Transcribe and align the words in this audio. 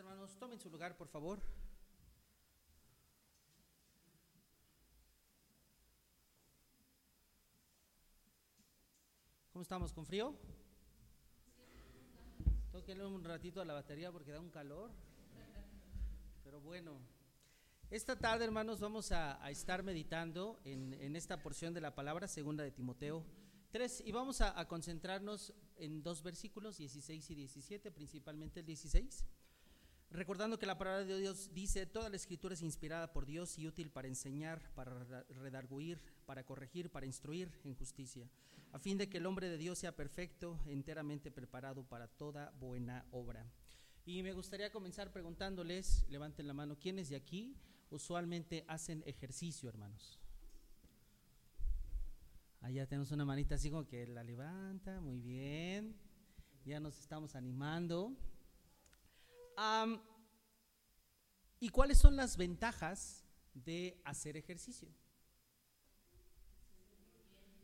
hermanos, 0.00 0.34
tomen 0.38 0.58
su 0.58 0.70
lugar, 0.70 0.96
por 0.96 1.08
favor. 1.08 1.38
¿Cómo 9.52 9.62
estamos? 9.62 9.92
¿Con 9.92 10.06
frío? 10.06 10.34
Tóquenle 12.72 13.04
un 13.04 13.22
ratito 13.22 13.60
a 13.60 13.66
la 13.66 13.74
batería 13.74 14.10
porque 14.10 14.32
da 14.32 14.40
un 14.40 14.48
calor. 14.48 14.90
Pero 16.44 16.62
bueno, 16.62 16.98
esta 17.90 18.18
tarde, 18.18 18.46
hermanos, 18.46 18.80
vamos 18.80 19.12
a, 19.12 19.50
estar 19.50 19.82
meditando 19.82 20.58
en, 20.64 21.14
esta 21.14 21.42
porción 21.42 21.74
de 21.74 21.82
la 21.82 21.94
palabra, 21.94 22.26
segunda 22.26 22.64
de 22.64 22.70
Timoteo 22.70 23.22
3, 23.70 24.04
y 24.06 24.12
vamos 24.12 24.40
a, 24.40 24.58
a 24.58 24.66
concentrarnos 24.66 25.52
en 25.76 26.02
dos 26.02 26.22
versículos, 26.22 26.78
16 26.78 27.30
y 27.30 27.34
17, 27.34 27.90
principalmente 27.90 28.60
el 28.60 28.66
16. 28.66 29.26
Recordando 30.10 30.58
que 30.58 30.66
la 30.66 30.76
palabra 30.76 31.04
de 31.04 31.20
Dios 31.20 31.54
dice, 31.54 31.86
toda 31.86 32.08
la 32.08 32.16
escritura 32.16 32.54
es 32.54 32.62
inspirada 32.62 33.12
por 33.12 33.26
Dios 33.26 33.56
y 33.58 33.68
útil 33.68 33.90
para 33.90 34.08
enseñar, 34.08 34.60
para 34.74 34.92
redarguir, 35.28 36.02
para 36.26 36.44
corregir, 36.44 36.90
para 36.90 37.06
instruir 37.06 37.52
en 37.62 37.76
justicia, 37.76 38.28
a 38.72 38.80
fin 38.80 38.98
de 38.98 39.08
que 39.08 39.18
el 39.18 39.26
hombre 39.26 39.48
de 39.48 39.56
Dios 39.56 39.78
sea 39.78 39.94
perfecto, 39.94 40.58
enteramente 40.66 41.30
preparado 41.30 41.84
para 41.84 42.08
toda 42.08 42.50
buena 42.58 43.06
obra. 43.12 43.46
Y 44.04 44.24
me 44.24 44.32
gustaría 44.32 44.72
comenzar 44.72 45.12
preguntándoles, 45.12 46.04
levanten 46.08 46.48
la 46.48 46.54
mano, 46.54 46.76
¿quiénes 46.76 47.08
de 47.08 47.16
aquí 47.16 47.56
usualmente 47.90 48.64
hacen 48.66 49.04
ejercicio, 49.06 49.68
hermanos? 49.68 50.18
Allá 52.62 52.84
tenemos 52.88 53.12
una 53.12 53.24
manita 53.24 53.54
así 53.54 53.70
como 53.70 53.86
que 53.86 54.08
la 54.08 54.24
levanta, 54.24 55.00
muy 55.00 55.20
bien, 55.20 55.94
ya 56.64 56.80
nos 56.80 56.98
estamos 56.98 57.36
animando. 57.36 58.16
¿Y 61.58 61.68
cuáles 61.68 61.98
son 61.98 62.16
las 62.16 62.36
ventajas 62.36 63.24
de 63.52 64.00
hacer 64.04 64.36
ejercicio? 64.36 64.88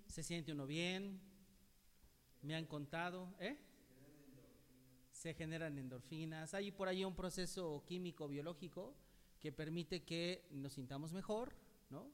Se 0.06 0.22
siente 0.22 0.52
uno 0.52 0.66
bien, 0.66 1.20
me 2.42 2.54
han 2.54 2.66
contado, 2.66 3.34
¿eh? 3.40 3.58
Se 5.10 5.32
generan 5.32 5.78
endorfinas, 5.78 6.52
hay 6.52 6.70
por 6.70 6.88
ahí 6.88 7.04
un 7.04 7.14
proceso 7.14 7.82
químico 7.86 8.28
biológico 8.28 8.94
que 9.40 9.50
permite 9.50 10.04
que 10.04 10.46
nos 10.50 10.74
sintamos 10.74 11.14
mejor, 11.14 11.54
¿no? 11.88 12.10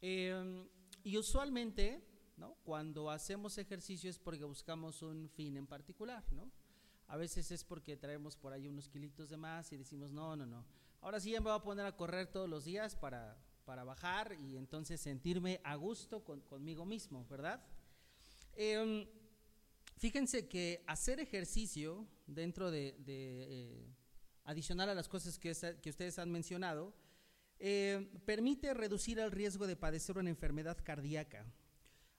Eh, 0.00 0.66
y 1.04 1.18
usualmente, 1.18 2.02
¿no? 2.38 2.54
Cuando 2.64 3.10
hacemos 3.10 3.58
ejercicio 3.58 4.08
es 4.08 4.18
porque 4.18 4.44
buscamos 4.44 5.02
un 5.02 5.28
fin 5.28 5.56
en 5.58 5.66
particular, 5.66 6.24
¿no? 6.32 6.50
A 7.12 7.18
veces 7.18 7.50
es 7.50 7.62
porque 7.62 7.94
traemos 7.94 8.38
por 8.38 8.54
ahí 8.54 8.66
unos 8.66 8.88
kilitos 8.88 9.28
de 9.28 9.36
más 9.36 9.70
y 9.70 9.76
decimos, 9.76 10.10
no, 10.12 10.34
no, 10.34 10.46
no. 10.46 10.64
Ahora 11.02 11.20
sí 11.20 11.30
ya 11.30 11.42
me 11.42 11.50
voy 11.50 11.58
a 11.58 11.62
poner 11.62 11.84
a 11.84 11.94
correr 11.94 12.26
todos 12.26 12.48
los 12.48 12.64
días 12.64 12.96
para, 12.96 13.36
para 13.66 13.84
bajar 13.84 14.32
y 14.40 14.56
entonces 14.56 14.98
sentirme 14.98 15.60
a 15.62 15.74
gusto 15.74 16.24
con, 16.24 16.40
conmigo 16.40 16.86
mismo, 16.86 17.26
¿verdad? 17.28 17.62
Eh, 18.54 19.06
fíjense 19.98 20.48
que 20.48 20.82
hacer 20.86 21.20
ejercicio 21.20 22.08
dentro 22.26 22.70
de, 22.70 22.96
eh, 23.06 23.94
adicional 24.44 24.88
a 24.88 24.94
las 24.94 25.10
cosas 25.10 25.38
que, 25.38 25.54
que 25.82 25.90
ustedes 25.90 26.18
han 26.18 26.32
mencionado, 26.32 26.94
eh, 27.58 28.10
permite 28.24 28.72
reducir 28.72 29.18
el 29.18 29.32
riesgo 29.32 29.66
de 29.66 29.76
padecer 29.76 30.16
una 30.16 30.30
enfermedad 30.30 30.78
cardíaca 30.82 31.44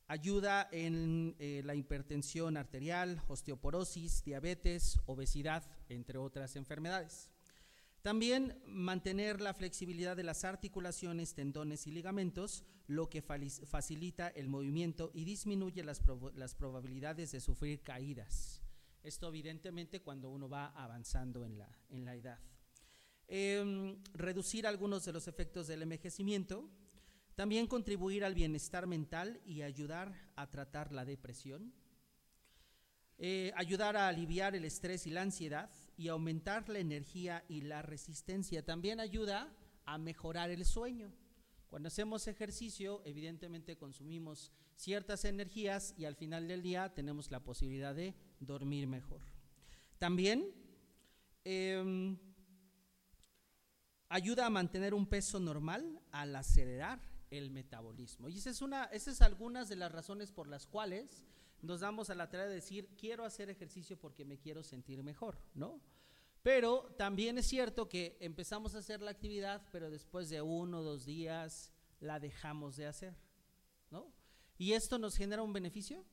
ayuda 0.07 0.67
en 0.71 1.35
eh, 1.39 1.61
la 1.65 1.75
hipertensión 1.75 2.57
arterial, 2.57 3.21
osteoporosis, 3.27 4.23
diabetes, 4.23 4.99
obesidad, 5.05 5.63
entre 5.89 6.17
otras 6.17 6.55
enfermedades. 6.55 7.29
También 8.01 8.61
mantener 8.65 9.39
la 9.39 9.53
flexibilidad 9.53 10.17
de 10.17 10.23
las 10.23 10.43
articulaciones, 10.43 11.33
tendones 11.35 11.87
y 11.87 11.91
ligamentos, 11.91 12.65
lo 12.87 13.09
que 13.09 13.21
facilita 13.21 14.27
el 14.27 14.49
movimiento 14.49 15.09
y 15.13 15.23
disminuye 15.23 15.83
las, 15.83 16.01
prob 16.01 16.35
las 16.35 16.53
probabilidades 16.53 17.31
de 17.31 17.39
sufrir 17.39 17.81
caídas. 17.81 18.61
Esto 19.03 19.29
evidentemente 19.29 20.01
cuando 20.01 20.29
uno 20.29 20.49
va 20.49 20.67
avanzando 20.67 21.45
en 21.45 21.57
la, 21.57 21.69
en 21.89 22.03
la 22.03 22.15
edad. 22.15 22.39
Eh, 23.27 23.97
reducir 24.13 24.67
algunos 24.67 25.05
de 25.05 25.13
los 25.13 25.29
efectos 25.29 25.67
del 25.67 25.81
envejecimiento, 25.81 26.69
también 27.35 27.67
contribuir 27.67 28.23
al 28.23 28.35
bienestar 28.35 28.85
mental 28.85 29.41
y 29.45 29.63
ayudar 29.63 30.29
a 30.35 30.49
tratar 30.49 30.91
la 30.91 31.03
depresión. 31.03 31.73
Eh, 33.17 33.51
ayudar 33.55 33.95
a 33.95 34.07
aliviar 34.07 34.55
el 34.55 34.65
estrés 34.65 35.07
y 35.07 35.11
la 35.11 35.21
ansiedad 35.21 35.69
y 35.97 36.07
aumentar 36.09 36.67
la 36.69 36.79
energía 36.79 37.43
y 37.47 37.61
la 37.61 37.81
resistencia. 37.81 38.65
También 38.65 38.99
ayuda 38.99 39.55
a 39.85 39.97
mejorar 39.97 40.49
el 40.49 40.65
sueño. 40.65 41.11
Cuando 41.67 41.87
hacemos 41.87 42.27
ejercicio, 42.27 43.01
evidentemente 43.05 43.77
consumimos 43.77 44.51
ciertas 44.75 45.25
energías 45.25 45.95
y 45.97 46.05
al 46.05 46.15
final 46.15 46.47
del 46.47 46.61
día 46.61 46.93
tenemos 46.93 47.31
la 47.31 47.39
posibilidad 47.39 47.95
de 47.95 48.13
dormir 48.39 48.85
mejor. 48.85 49.21
También 49.97 50.53
eh, 51.45 52.15
ayuda 54.09 54.45
a 54.45 54.51
mantener 54.51 54.93
un 54.93 55.07
peso 55.07 55.39
normal 55.39 55.99
al 56.11 56.35
acelerar 56.35 57.12
el 57.37 57.51
metabolismo. 57.51 58.29
Y 58.29 58.37
esa 58.37 58.49
es, 58.49 58.61
una, 58.61 58.85
esas 58.85 59.15
es 59.15 59.21
algunas 59.21 59.69
de 59.69 59.75
las 59.75 59.91
razones 59.91 60.31
por 60.31 60.47
las 60.47 60.67
cuales 60.67 61.23
nos 61.61 61.79
damos 61.79 62.09
a 62.09 62.15
la 62.15 62.29
tarea 62.29 62.47
de 62.47 62.55
decir, 62.55 62.89
quiero 62.97 63.25
hacer 63.25 63.49
ejercicio 63.49 63.97
porque 63.97 64.25
me 64.25 64.37
quiero 64.37 64.63
sentir 64.63 65.01
mejor, 65.03 65.37
¿no? 65.53 65.81
Pero 66.41 66.93
también 66.97 67.37
es 67.37 67.47
cierto 67.47 67.87
que 67.87 68.17
empezamos 68.19 68.75
a 68.75 68.79
hacer 68.79 69.01
la 69.01 69.11
actividad, 69.11 69.65
pero 69.71 69.89
después 69.89 70.29
de 70.29 70.41
uno 70.41 70.79
o 70.79 70.83
dos 70.83 71.05
días 71.05 71.71
la 72.01 72.19
dejamos 72.19 72.75
de 72.75 72.85
hacer, 72.85 73.15
¿no? 73.89 74.13
¿Y 74.57 74.73
esto 74.73 74.99
nos 74.99 75.15
genera 75.15 75.41
un 75.41 75.53
beneficio? 75.53 76.03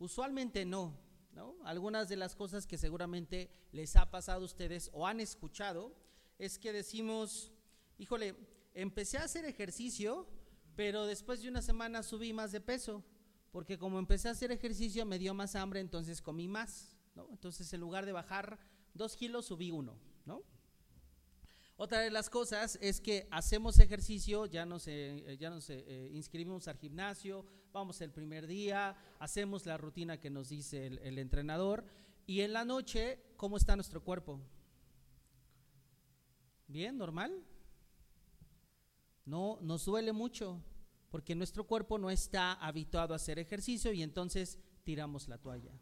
Usualmente 0.00 0.64
no, 0.64 0.98
¿no? 1.32 1.56
Algunas 1.64 2.08
de 2.08 2.16
las 2.16 2.34
cosas 2.34 2.66
que 2.66 2.76
seguramente 2.76 3.50
les 3.70 3.94
ha 3.94 4.10
pasado 4.10 4.42
a 4.42 4.46
ustedes 4.46 4.90
o 4.92 5.06
han 5.06 5.20
escuchado 5.20 5.94
es 6.38 6.58
que 6.58 6.72
decimos, 6.72 7.52
híjole, 7.98 8.34
empecé 8.74 9.18
a 9.18 9.24
hacer 9.24 9.44
ejercicio, 9.44 10.28
pero 10.76 11.06
después 11.06 11.42
de 11.42 11.48
una 11.48 11.62
semana 11.62 12.02
subí 12.02 12.32
más 12.32 12.52
de 12.52 12.60
peso, 12.60 13.04
porque 13.50 13.78
como 13.78 13.98
empecé 13.98 14.28
a 14.28 14.32
hacer 14.32 14.52
ejercicio 14.52 15.04
me 15.04 15.18
dio 15.18 15.34
más 15.34 15.54
hambre, 15.54 15.80
entonces 15.80 16.22
comí 16.22 16.48
más, 16.48 16.96
¿no? 17.14 17.28
Entonces 17.30 17.72
en 17.72 17.80
lugar 17.80 18.06
de 18.06 18.12
bajar 18.12 18.58
dos 18.94 19.16
kilos, 19.16 19.46
subí 19.46 19.70
uno, 19.70 19.98
¿no? 20.24 20.42
Otra 21.76 22.00
de 22.00 22.10
las 22.10 22.28
cosas 22.28 22.78
es 22.82 23.00
que 23.00 23.26
hacemos 23.30 23.78
ejercicio, 23.78 24.44
ya 24.46 24.66
nos, 24.66 24.86
eh, 24.86 25.36
ya 25.40 25.48
nos 25.48 25.70
eh, 25.70 26.10
inscribimos 26.12 26.68
al 26.68 26.76
gimnasio, 26.76 27.46
vamos 27.72 28.00
el 28.02 28.12
primer 28.12 28.46
día, 28.46 28.96
hacemos 29.18 29.64
la 29.64 29.78
rutina 29.78 30.20
que 30.20 30.28
nos 30.28 30.50
dice 30.50 30.86
el, 30.86 30.98
el 30.98 31.18
entrenador 31.18 31.86
y 32.26 32.42
en 32.42 32.52
la 32.52 32.64
noche, 32.64 33.18
¿cómo 33.36 33.56
está 33.56 33.76
nuestro 33.76 34.04
cuerpo? 34.04 34.40
¿Bien? 36.68 36.96
¿Normal? 36.96 37.44
No, 39.24 39.58
nos 39.60 39.84
duele 39.84 40.12
mucho 40.12 40.62
porque 41.10 41.34
nuestro 41.34 41.64
cuerpo 41.66 41.98
no 41.98 42.10
está 42.10 42.52
habituado 42.52 43.12
a 43.12 43.16
hacer 43.16 43.38
ejercicio 43.38 43.92
y 43.92 44.02
entonces 44.02 44.58
tiramos 44.84 45.28
la 45.28 45.38
toalla. 45.38 45.72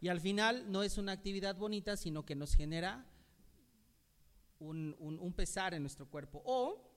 Y 0.00 0.08
al 0.08 0.20
final 0.20 0.70
no 0.70 0.82
es 0.82 0.98
una 0.98 1.12
actividad 1.12 1.56
bonita, 1.56 1.96
sino 1.96 2.24
que 2.24 2.34
nos 2.34 2.54
genera 2.54 3.06
un, 4.58 4.96
un, 4.98 5.18
un 5.18 5.32
pesar 5.32 5.74
en 5.74 5.82
nuestro 5.82 6.08
cuerpo. 6.08 6.42
O 6.44 6.90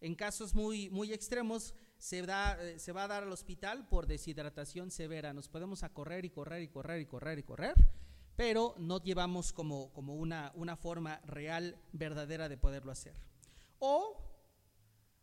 en 0.00 0.14
casos 0.14 0.54
muy, 0.54 0.90
muy 0.90 1.12
extremos, 1.12 1.74
se, 1.98 2.22
da, 2.22 2.56
eh, 2.62 2.78
se 2.78 2.92
va 2.92 3.04
a 3.04 3.08
dar 3.08 3.24
al 3.24 3.32
hospital 3.32 3.88
por 3.88 4.06
deshidratación 4.06 4.90
severa. 4.90 5.32
Nos 5.32 5.48
podemos 5.48 5.82
a 5.82 5.92
correr 5.92 6.24
y 6.24 6.30
correr 6.30 6.62
y 6.62 6.68
correr 6.68 7.00
y 7.00 7.06
correr 7.06 7.38
y 7.38 7.42
correr, 7.42 7.74
pero 8.36 8.74
no 8.78 9.02
llevamos 9.02 9.52
como, 9.52 9.92
como 9.92 10.14
una, 10.14 10.52
una 10.54 10.76
forma 10.76 11.20
real, 11.24 11.76
verdadera 11.92 12.48
de 12.48 12.56
poderlo 12.56 12.92
hacer. 12.92 13.20
O 13.80 14.27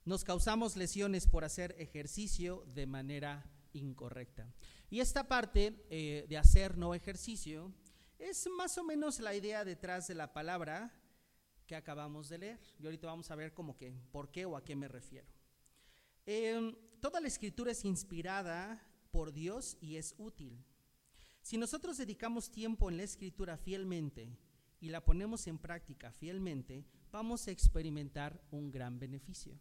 nos 0.05 0.23
causamos 0.23 0.77
lesiones 0.77 1.27
por 1.27 1.43
hacer 1.43 1.75
ejercicio 1.79 2.63
de 2.73 2.85
manera 2.85 3.43
incorrecta. 3.73 4.53
Y 4.89 4.99
esta 4.99 5.27
parte 5.27 5.85
eh, 5.89 6.25
de 6.29 6.37
hacer 6.37 6.77
no 6.77 6.93
ejercicio 6.93 7.73
es 8.19 8.47
más 8.55 8.77
o 8.77 8.83
menos 8.83 9.19
la 9.19 9.35
idea 9.35 9.65
detrás 9.65 10.07
de 10.07 10.15
la 10.15 10.31
palabra 10.31 10.93
que 11.65 11.75
acabamos 11.75 12.29
de 12.29 12.37
leer. 12.37 12.59
Y 12.79 12.85
ahorita 12.85 13.07
vamos 13.07 13.31
a 13.31 13.35
ver 13.35 13.53
como 13.53 13.75
que 13.75 13.93
por 14.11 14.29
qué 14.31 14.45
o 14.45 14.55
a 14.55 14.63
qué 14.63 14.75
me 14.75 14.87
refiero. 14.87 15.27
Eh, 16.27 16.75
toda 17.01 17.19
la 17.19 17.27
escritura 17.27 17.71
es 17.71 17.83
inspirada 17.83 18.81
por 19.11 19.33
Dios 19.33 19.77
y 19.81 19.97
es 19.97 20.13
útil. 20.17 20.63
Si 21.41 21.57
nosotros 21.57 21.97
dedicamos 21.97 22.51
tiempo 22.51 22.89
en 22.89 22.97
la 22.97 23.03
escritura 23.03 23.57
fielmente 23.57 24.37
y 24.79 24.89
la 24.89 25.03
ponemos 25.03 25.47
en 25.47 25.57
práctica 25.57 26.11
fielmente, 26.11 26.85
vamos 27.11 27.47
a 27.47 27.51
experimentar 27.51 28.39
un 28.51 28.71
gran 28.71 28.99
beneficio. 28.99 29.59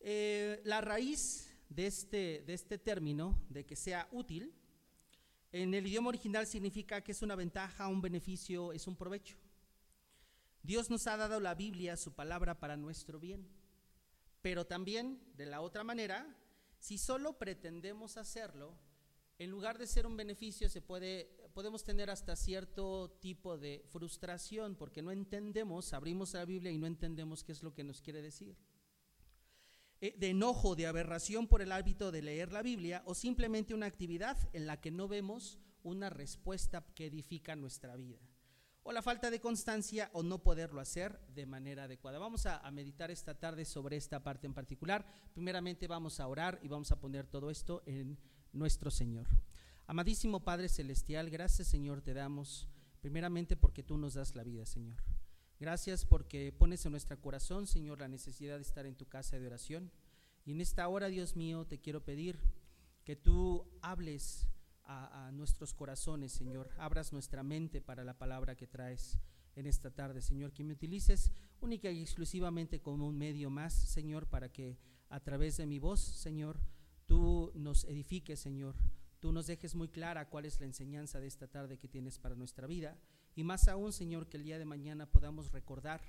Eh, 0.00 0.60
la 0.64 0.80
raíz 0.80 1.50
de 1.68 1.86
este, 1.86 2.42
de 2.46 2.54
este 2.54 2.78
término, 2.78 3.38
de 3.48 3.64
que 3.64 3.76
sea 3.76 4.08
útil, 4.12 4.54
En 5.50 5.72
el 5.72 5.86
idioma 5.86 6.10
original 6.10 6.46
significa 6.46 7.00
que 7.00 7.12
es 7.12 7.22
una 7.22 7.34
ventaja, 7.34 7.88
un 7.88 8.02
beneficio, 8.02 8.72
es 8.74 8.86
un 8.86 8.96
provecho. 8.96 9.36
Dios 10.62 10.90
nos 10.90 11.06
ha 11.06 11.16
dado 11.16 11.40
la 11.40 11.54
Biblia, 11.54 11.96
su 11.96 12.12
palabra, 12.12 12.60
para 12.60 12.76
nuestro 12.76 13.18
bien. 13.18 13.48
Pero 14.42 14.66
también, 14.66 15.18
de 15.36 15.46
la 15.46 15.62
otra 15.62 15.84
manera, 15.84 16.36
si 16.78 16.98
solo 16.98 17.38
pretendemos 17.38 18.18
hacerlo, 18.18 18.74
en 19.38 19.50
lugar 19.50 19.78
de 19.78 19.86
ser 19.86 20.06
un 20.06 20.16
beneficio, 20.16 20.68
se 20.68 20.82
puede, 20.82 21.30
podemos 21.54 21.82
tener 21.82 22.10
hasta 22.10 22.36
cierto 22.36 23.10
tipo 23.20 23.56
de 23.56 23.84
frustración, 23.88 24.76
porque 24.76 25.00
no 25.00 25.12
entendemos, 25.12 25.94
abrimos 25.94 26.34
la 26.34 26.44
Biblia 26.44 26.70
y 26.70 26.78
no 26.78 26.86
entendemos 26.86 27.42
qué 27.42 27.52
es 27.52 27.62
lo 27.62 27.72
que 27.72 27.84
nos 27.84 28.02
quiere 28.02 28.20
decir. 28.20 28.54
Eh, 30.00 30.14
de 30.16 30.30
enojo, 30.30 30.76
de 30.76 30.86
aberración 30.86 31.48
por 31.48 31.60
el 31.60 31.72
hábito 31.72 32.12
de 32.12 32.22
leer 32.22 32.52
la 32.52 32.62
Biblia, 32.62 33.02
o 33.04 33.14
simplemente 33.14 33.74
una 33.74 33.86
actividad 33.86 34.36
en 34.52 34.66
la 34.66 34.80
que 34.80 34.90
no 34.90 35.08
vemos 35.08 35.58
una 35.82 36.10
respuesta 36.10 36.84
que 36.94 37.06
edifica 37.06 37.56
nuestra 37.56 37.96
vida 37.96 38.18
o 38.88 38.92
la 38.92 39.02
falta 39.02 39.30
de 39.30 39.38
constancia 39.38 40.08
o 40.14 40.22
no 40.22 40.42
poderlo 40.42 40.80
hacer 40.80 41.20
de 41.34 41.44
manera 41.44 41.84
adecuada. 41.84 42.18
Vamos 42.18 42.46
a, 42.46 42.58
meditar 42.70 43.10
esta 43.10 43.38
tarde 43.38 43.66
sobre 43.66 43.98
esta 43.98 44.24
parte 44.24 44.46
en 44.46 44.54
particular. 44.54 45.04
Primeramente 45.34 45.86
vamos 45.86 46.20
a 46.20 46.26
orar 46.26 46.58
y 46.62 46.68
vamos 46.68 46.90
a 46.90 46.98
poner 46.98 47.26
todo 47.26 47.50
esto 47.50 47.82
en 47.84 48.18
nuestro 48.54 48.90
Señor. 48.90 49.26
Amadísimo 49.86 50.42
Padre 50.42 50.70
Celestial, 50.70 51.28
gracias 51.28 51.68
Señor 51.68 52.00
te 52.00 52.14
damos, 52.14 52.66
primeramente 53.02 53.58
porque 53.58 53.82
tú 53.82 53.98
nos 53.98 54.14
das 54.14 54.34
la 54.34 54.42
vida, 54.42 54.64
Señor. 54.64 54.96
Gracias 55.60 56.04
porque 56.04 56.52
pones 56.52 56.84
en 56.86 56.92
nuestro 56.92 57.20
corazón, 57.20 57.66
Señor, 57.66 58.00
la 58.00 58.06
necesidad 58.06 58.56
de 58.56 58.62
estar 58.62 58.86
en 58.86 58.94
tu 58.94 59.06
casa 59.06 59.40
de 59.40 59.46
oración. 59.46 59.90
Y 60.44 60.52
en 60.52 60.60
esta 60.60 60.86
hora, 60.86 61.08
Dios 61.08 61.34
mío, 61.34 61.66
te 61.66 61.80
quiero 61.80 62.04
pedir 62.04 62.38
que 63.04 63.16
tú 63.16 63.66
hables 63.82 64.46
a, 64.84 65.30
nuestros 65.32 65.74
corazones, 65.74 66.32
Señor. 66.32 66.70
Abras 66.78 67.12
nuestra 67.12 67.42
mente 67.42 67.80
para 67.80 68.04
la 68.04 68.16
palabra 68.16 68.54
que 68.54 68.66
traes 68.66 69.18
en 69.56 69.66
esta 69.66 69.90
tarde, 69.90 70.22
Señor. 70.22 70.52
Que 70.52 70.64
me 70.64 70.72
utilices 70.72 71.32
única 71.60 71.90
y 71.90 72.00
exclusivamente 72.00 72.80
como 72.80 73.06
un 73.06 73.18
medio 73.18 73.50
más, 73.50 73.74
Señor, 73.74 74.26
para 74.26 74.50
que 74.50 74.78
a 75.10 75.20
través 75.20 75.56
de 75.56 75.66
mi 75.66 75.78
voz, 75.78 76.00
Señor, 76.00 76.60
tú 77.04 77.50
nos 77.54 77.84
edifiques, 77.84 78.38
Señor. 78.38 78.76
Tú 79.20 79.32
nos 79.32 79.48
dejes 79.48 79.74
muy 79.74 79.88
clara 79.88 80.28
cuál 80.28 80.46
es 80.46 80.60
la 80.60 80.66
enseñanza 80.66 81.18
de 81.18 81.26
esta 81.26 81.48
tarde 81.48 81.78
que 81.78 81.88
tienes 81.88 82.18
para 82.18 82.36
nuestra 82.36 82.66
vida. 82.66 82.96
Y 83.38 83.44
más 83.44 83.68
aún, 83.68 83.92
Señor, 83.92 84.28
que 84.28 84.36
el 84.36 84.42
día 84.42 84.58
de 84.58 84.64
mañana 84.64 85.06
podamos 85.06 85.52
recordar 85.52 86.00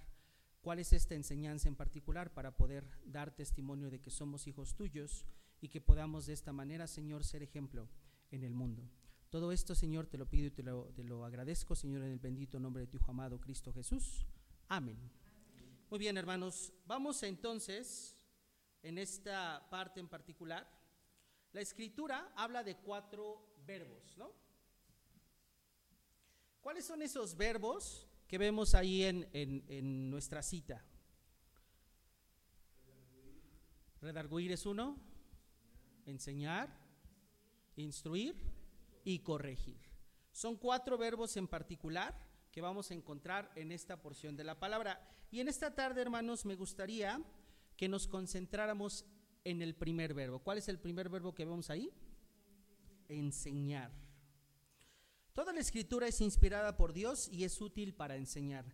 cuál 0.62 0.80
es 0.80 0.94
esta 0.94 1.14
enseñanza 1.14 1.68
en 1.68 1.76
particular 1.76 2.34
para 2.34 2.58
poder 2.58 2.84
dar 3.06 3.36
testimonio 3.36 3.92
de 3.92 4.02
que 4.02 4.10
somos 4.10 4.48
hijos 4.48 4.74
tuyos 4.74 5.28
y 5.62 5.70
que 5.70 5.80
podamos 5.80 6.26
de 6.26 6.34
esta 6.34 6.52
manera, 6.52 6.88
Señor, 6.88 7.24
ser 7.24 7.44
ejemplo 7.44 7.88
en 8.32 8.44
el 8.44 8.56
mundo. 8.56 8.82
Todo 9.30 9.52
esto, 9.52 9.76
Señor, 9.76 10.08
te 10.08 10.18
lo 10.18 10.28
pido 10.28 10.48
y 10.48 10.50
te 10.50 10.64
lo, 10.64 11.24
agradezco, 11.24 11.76
Señor, 11.76 12.02
en 12.02 12.14
el 12.14 12.18
bendito 12.18 12.60
nombre 12.60 12.88
de 12.88 12.88
tu 12.88 12.98
amado 13.08 13.40
Cristo 13.40 13.72
Jesús. 13.72 14.26
Amén. 14.68 14.98
Muy 15.92 16.00
bien, 16.00 16.18
hermanos, 16.18 16.74
vamos 16.88 17.22
entonces 17.22 18.18
en 18.82 18.98
esta 18.98 19.70
parte 19.70 20.00
en 20.00 20.08
particular. 20.08 20.68
La 21.52 21.62
escritura 21.62 22.34
habla 22.36 22.64
de 22.64 22.78
cuatro 22.78 23.54
verbos, 23.68 24.18
¿no? 24.18 24.49
¿Cuáles 26.62 26.86
son 26.86 27.02
esos 27.02 27.36
verbos 27.36 28.08
que 28.28 28.38
vemos 28.38 28.76
ahí 28.76 29.04
en, 29.04 29.28
en 29.34 30.10
nuestra 30.10 30.44
cita? 30.44 30.86
Redarguir 34.02 34.52
es 34.52 34.66
uno, 34.66 34.98
enseñar, 36.06 36.70
instruir 37.76 38.36
y 39.04 39.20
corregir. 39.20 39.80
Son 40.32 40.56
cuatro 40.56 40.98
verbos 40.98 41.36
en 41.38 41.48
particular 41.48 42.16
que 42.52 42.62
vamos 42.62 42.92
a 42.92 42.94
encontrar 42.94 43.52
en 43.56 43.72
esta 43.72 44.02
porción 44.02 44.36
de 44.36 44.44
la 44.44 44.60
palabra. 44.60 45.02
Y 45.32 45.40
en 45.40 45.48
esta 45.48 45.76
tarde, 45.76 46.02
hermanos, 46.02 46.46
me 46.46 46.56
gustaría 46.56 47.22
que 47.76 47.88
nos 47.88 48.08
concentráramos 48.08 49.06
en 49.44 49.62
el 49.62 49.76
primer 49.76 50.14
verbo. 50.14 50.40
¿Cuál 50.40 50.58
es 50.58 50.68
el 50.70 50.80
primer 50.80 51.10
verbo 51.10 51.34
que 51.34 51.46
vemos 51.46 51.70
ahí? 51.70 51.92
Enseñar. 53.08 53.92
Toda 55.34 55.54
la 55.54 55.60
escritura 55.60 56.08
es 56.08 56.22
inspirada 56.22 56.76
por 56.76 56.94
Dios 56.94 57.30
y 57.32 57.44
es 57.44 57.62
útil 57.62 57.94
para 57.94 58.16
enseñar. 58.16 58.66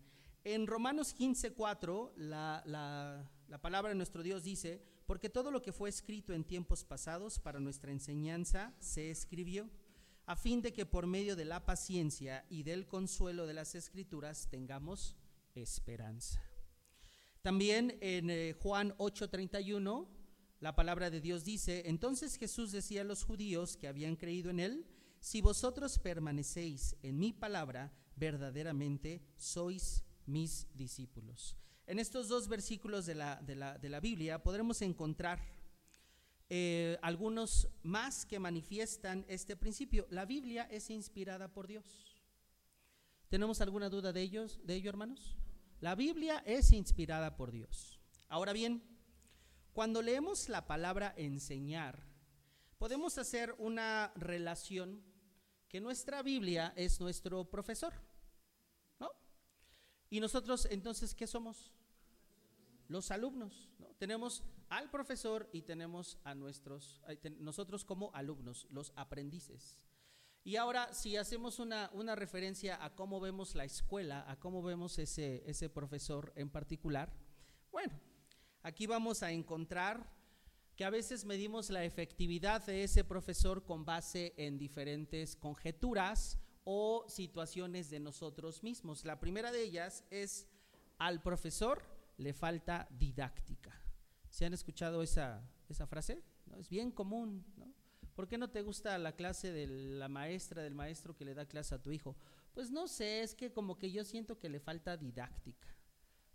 En 0.44 0.66
Romanos 0.66 1.14
15:4, 1.16 2.12
la, 2.16 2.62
la, 2.66 3.30
la 3.48 3.60
palabra 3.60 3.90
de 3.90 3.96
nuestro 3.96 4.22
Dios 4.22 4.42
dice, 4.42 4.82
porque 5.06 5.30
todo 5.30 5.50
lo 5.50 5.62
que 5.62 5.72
fue 5.72 5.88
escrito 5.88 6.32
en 6.32 6.44
tiempos 6.44 6.84
pasados 6.84 7.38
para 7.38 7.60
nuestra 7.60 7.92
enseñanza 7.92 8.74
se 8.80 9.10
escribió, 9.10 9.70
a 10.26 10.34
fin 10.34 10.60
de 10.60 10.72
que 10.72 10.86
por 10.86 11.06
medio 11.06 11.36
de 11.36 11.44
la 11.44 11.64
paciencia 11.64 12.44
y 12.50 12.64
del 12.64 12.86
consuelo 12.86 13.46
de 13.46 13.54
las 13.54 13.74
escrituras 13.76 14.48
tengamos 14.50 15.16
esperanza. 15.54 16.42
También 17.42 17.96
en 18.00 18.28
eh, 18.30 18.56
Juan 18.60 18.92
8:31, 18.98 20.08
la 20.58 20.74
palabra 20.74 21.10
de 21.10 21.20
Dios 21.20 21.44
dice, 21.44 21.84
entonces 21.86 22.36
Jesús 22.38 22.72
decía 22.72 23.02
a 23.02 23.04
los 23.04 23.22
judíos 23.22 23.76
que 23.76 23.86
habían 23.86 24.16
creído 24.16 24.50
en 24.50 24.58
él, 24.58 24.86
si 25.26 25.40
vosotros 25.40 25.98
permanecéis 25.98 26.94
en 27.02 27.18
mi 27.18 27.32
palabra, 27.32 27.92
verdaderamente 28.14 29.26
sois 29.36 30.04
mis 30.24 30.68
discípulos. 30.72 31.56
En 31.88 31.98
estos 31.98 32.28
dos 32.28 32.46
versículos 32.46 33.06
de 33.06 33.16
la, 33.16 33.34
de 33.42 33.88
la, 33.88 33.98
Biblia 34.00 34.40
podremos 34.40 34.82
encontrar 34.82 35.40
eh, 36.48 36.96
algunos 37.02 37.68
más 37.82 38.24
que 38.24 38.38
manifiestan 38.38 39.24
este 39.26 39.56
principio. 39.56 40.06
La 40.10 40.26
Biblia 40.26 40.68
es 40.70 40.90
inspirada 40.90 41.52
por 41.52 41.66
Dios. 41.66 42.22
¿Tenemos 43.28 43.60
alguna 43.60 43.90
duda 43.90 44.12
de 44.12 44.22
ellos, 44.22 44.60
de 44.62 44.76
ello, 44.76 44.90
hermanos? 44.90 45.36
La 45.80 45.96
Biblia 45.96 46.40
es 46.46 46.70
inspirada 46.70 47.36
por 47.36 47.50
Dios. 47.50 47.98
Ahora 48.28 48.52
bien, 48.52 48.80
cuando 49.72 50.02
leemos 50.02 50.48
la 50.48 50.68
palabra 50.68 51.12
enseñar, 51.16 52.06
podemos 52.78 53.18
hacer 53.18 53.56
una 53.58 54.12
relación 54.14 55.15
que 55.68 55.80
nuestra 55.80 56.22
Biblia 56.22 56.72
es 56.76 57.00
nuestro 57.00 57.44
profesor. 57.44 57.92
¿No? 58.98 59.10
Y 60.10 60.20
nosotros 60.20 60.66
entonces, 60.70 61.14
¿qué 61.14 61.26
somos? 61.26 61.72
los 62.88 63.10
alumnos. 63.10 63.68
Tenemos 63.98 64.42
al 64.68 64.90
profesor 64.90 65.48
y 65.52 65.62
tenemos 65.62 66.18
a 66.24 66.34
nuestros, 66.34 67.02
nosotros 67.38 67.84
como 67.84 68.10
alumnos, 68.14 68.66
los 68.70 68.92
aprendices. 68.96 69.78
Y 70.44 70.56
ahora, 70.56 70.92
si 70.94 71.16
hacemos 71.16 71.58
una, 71.58 71.90
una, 71.92 72.14
referencia 72.14 72.82
a 72.84 72.94
cómo 72.94 73.18
vemos 73.18 73.54
la 73.54 73.64
escuela, 73.64 74.24
a 74.30 74.38
cómo 74.38 74.62
vemos 74.62 74.98
ese, 74.98 75.42
ese 75.48 75.68
profesor 75.68 76.32
en 76.36 76.50
particular, 76.50 77.12
bueno, 77.72 77.98
aquí 78.62 78.86
vamos 78.86 79.24
a 79.24 79.32
encontrar 79.32 80.08
que 80.76 80.84
a 80.84 80.90
veces 80.90 81.24
medimos 81.24 81.70
la 81.70 81.84
efectividad 81.84 82.64
de 82.66 82.84
ese 82.84 83.02
profesor 83.02 83.64
con 83.64 83.84
base 83.84 84.34
en 84.36 84.58
diferentes 84.58 85.34
conjeturas 85.34 86.38
o 86.64 87.04
situaciones 87.08 87.88
de 87.88 87.98
nosotros 87.98 88.62
mismos. 88.62 89.04
La 89.04 89.18
primera 89.18 89.50
de 89.50 89.62
ellas 89.62 90.04
es 90.10 90.46
al 90.98 91.22
profesor 91.22 91.82
le 92.18 92.34
falta 92.34 92.88
didáctica. 92.90 93.72
¿Se 94.28 94.44
han 94.44 94.52
escuchado 94.52 95.02
esa, 95.02 95.48
esa 95.68 95.86
frase? 95.86 96.22
Es 96.58 96.68
bien 96.68 96.90
común. 96.90 97.44
¿no? 97.56 97.72
¿Por 98.14 98.28
qué 98.28 98.36
no 98.36 98.50
te 98.50 98.62
gusta 98.62 98.98
la 98.98 99.12
clase 99.12 99.52
de 99.52 99.66
la 99.66 100.08
maestra, 100.08 100.62
del 100.62 100.74
maestro 100.74 101.16
que 101.16 101.24
le 101.24 101.34
da 101.34 101.46
clase 101.46 101.74
a 101.74 101.82
tu 101.82 101.90
hijo? 101.90 102.16
Pues 102.52 102.70
no 102.70 102.88
sé, 102.88 103.22
es 103.22 103.34
que 103.34 103.52
como 103.52 103.78
que 103.78 103.90
yo 103.90 104.04
siento 104.04 104.38
que 104.38 104.48
le 104.48 104.60
falta 104.60 104.96
didáctica. 104.96 105.75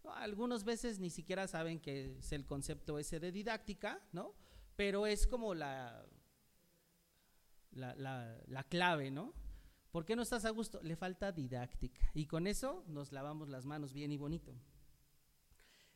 Algunas 0.04 0.64
veces 0.64 1.00
ni 1.00 1.10
siquiera 1.10 1.48
saben 1.48 1.80
que 1.80 2.18
es 2.18 2.32
el 2.32 2.46
concepto 2.46 2.98
ese 3.00 3.20
de 3.20 3.32
didáctica, 3.32 4.02
¿no? 4.12 4.34
Pero 4.76 5.06
es 5.06 5.28
como 5.28 5.54
la, 5.54 6.06
la, 7.72 7.96
la, 7.96 8.38
la 8.48 8.64
clave, 8.64 9.12
¿no? 9.12 9.34
¿Por 9.92 10.06
qué 10.06 10.16
no 10.16 10.22
estás 10.22 10.46
a 10.46 10.50
gusto? 10.50 10.82
Le 10.82 10.96
falta 10.96 11.32
didáctica. 11.32 12.10
Y 12.14 12.26
con 12.26 12.48
eso 12.48 12.84
nos 12.88 13.12
lavamos 13.12 13.50
las 13.50 13.66
manos 13.66 13.94
bien 13.94 14.12
y 14.12 14.18
bonito. 14.18 14.56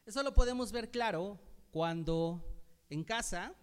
Eso 0.05 0.21
lo 0.21 0.33
podemos 0.33 0.71
ver 0.71 0.91
claro 0.91 1.39
cuando 1.71 2.43
en 2.89 3.03
casa 3.03 3.55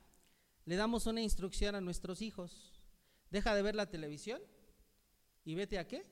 le 0.65 0.77
damos 0.77 1.07
una 1.07 1.21
instrucción 1.21 1.75
a 1.75 1.81
nuestros 1.81 2.23
hijos. 2.23 2.83
Deja 3.31 3.55
de 3.55 3.63
ver 3.63 3.75
la 3.75 3.91
televisión 3.91 4.41
y 5.45 5.55
vete 5.55 5.79
a 5.79 5.87
qué? 5.87 6.05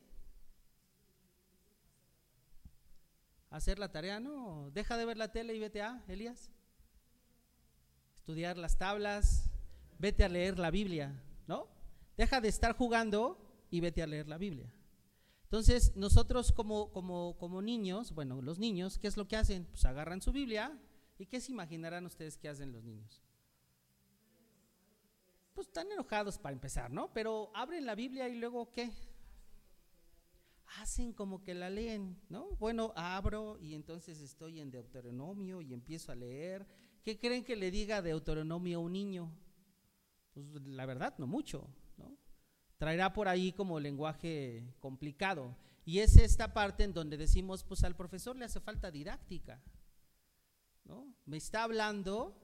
Hacer 3.51 3.79
la 3.79 3.93
tarea, 3.93 4.21
no. 4.21 4.71
Deja 4.73 4.97
de 4.97 5.05
ver 5.05 5.17
la 5.17 5.33
tele 5.33 5.55
y 5.55 5.61
vete 5.61 5.83
a, 5.83 6.03
Elías. 6.09 6.51
Estudiar 8.15 8.57
las 8.57 8.79
tablas, 8.79 9.51
vete 9.99 10.25
a 10.25 10.29
leer 10.29 10.59
la 10.59 10.71
Biblia, 10.71 11.23
¿no? 11.47 11.69
Deja 12.17 12.41
de 12.41 12.49
estar 12.49 12.77
jugando 12.77 13.39
y 13.71 13.81
vete 13.81 14.03
a 14.03 14.07
leer 14.07 14.29
la 14.29 14.39
Biblia. 14.39 14.73
Entonces, 15.45 15.97
nosotros 15.97 16.53
como, 16.53 16.93
como, 16.93 17.37
como 17.39 17.61
niños, 17.61 18.13
bueno, 18.15 18.41
los 18.41 18.59
niños, 18.59 18.99
¿qué 18.99 19.09
es 19.09 19.17
lo 19.17 19.27
que 19.27 19.37
hacen? 19.37 19.67
Pues 19.67 19.85
agarran 19.85 20.23
su 20.23 20.33
Biblia 20.33 20.79
y 21.19 21.27
¿qué 21.27 21.41
se 21.41 21.51
imaginarán 21.51 22.07
ustedes 22.07 22.37
que 22.37 22.49
hacen 22.49 22.73
los 22.73 22.85
niños? 22.85 23.23
pues 25.61 25.69
están 25.69 25.93
enojados 25.93 26.39
para 26.39 26.55
empezar, 26.55 26.91
¿no? 26.91 27.13
Pero 27.13 27.51
abren 27.55 27.85
la 27.85 27.95
Biblia 27.95 28.29
y 28.29 28.37
luego 28.37 28.71
¿qué? 28.71 28.91
Hacen 30.79 31.13
como 31.13 31.43
que 31.43 31.55
la 31.55 31.69
leen, 31.69 32.17
¿no? 32.29 32.57
Bueno, 32.57 32.93
abro 32.95 33.59
y 33.61 33.75
entonces 33.75 34.21
estoy 34.21 34.61
en 34.61 34.71
Deuteronomio 34.71 35.61
y 35.61 35.73
empiezo 35.73 36.13
a 36.13 36.15
leer. 36.15 36.67
¿Qué 37.03 37.19
creen 37.19 37.45
que 37.45 37.57
le 37.57 37.71
diga 37.71 38.03
Deuteronomio 38.03 38.79
a 38.79 38.81
un 38.81 38.93
niño? 38.93 39.33
Pues 40.33 40.47
la 40.67 40.87
verdad, 40.87 41.15
no 41.19 41.27
mucho, 41.27 41.69
¿no? 41.97 42.17
Traerá 42.79 43.13
por 43.13 43.27
ahí 43.27 43.53
como 43.53 43.81
lenguaje 43.81 44.75
complicado. 44.79 45.57
Y 45.85 45.99
es 45.99 46.17
esta 46.17 46.53
parte 46.53 46.85
en 46.85 46.95
donde 46.95 47.17
decimos, 47.17 47.65
pues 47.65 47.83
al 47.85 47.97
profesor 47.97 48.37
le 48.37 48.45
hace 48.45 48.61
falta 48.61 48.91
didáctica, 48.91 49.61
¿no? 50.85 51.13
Me 51.27 51.37
está 51.37 51.65
hablando 51.65 52.37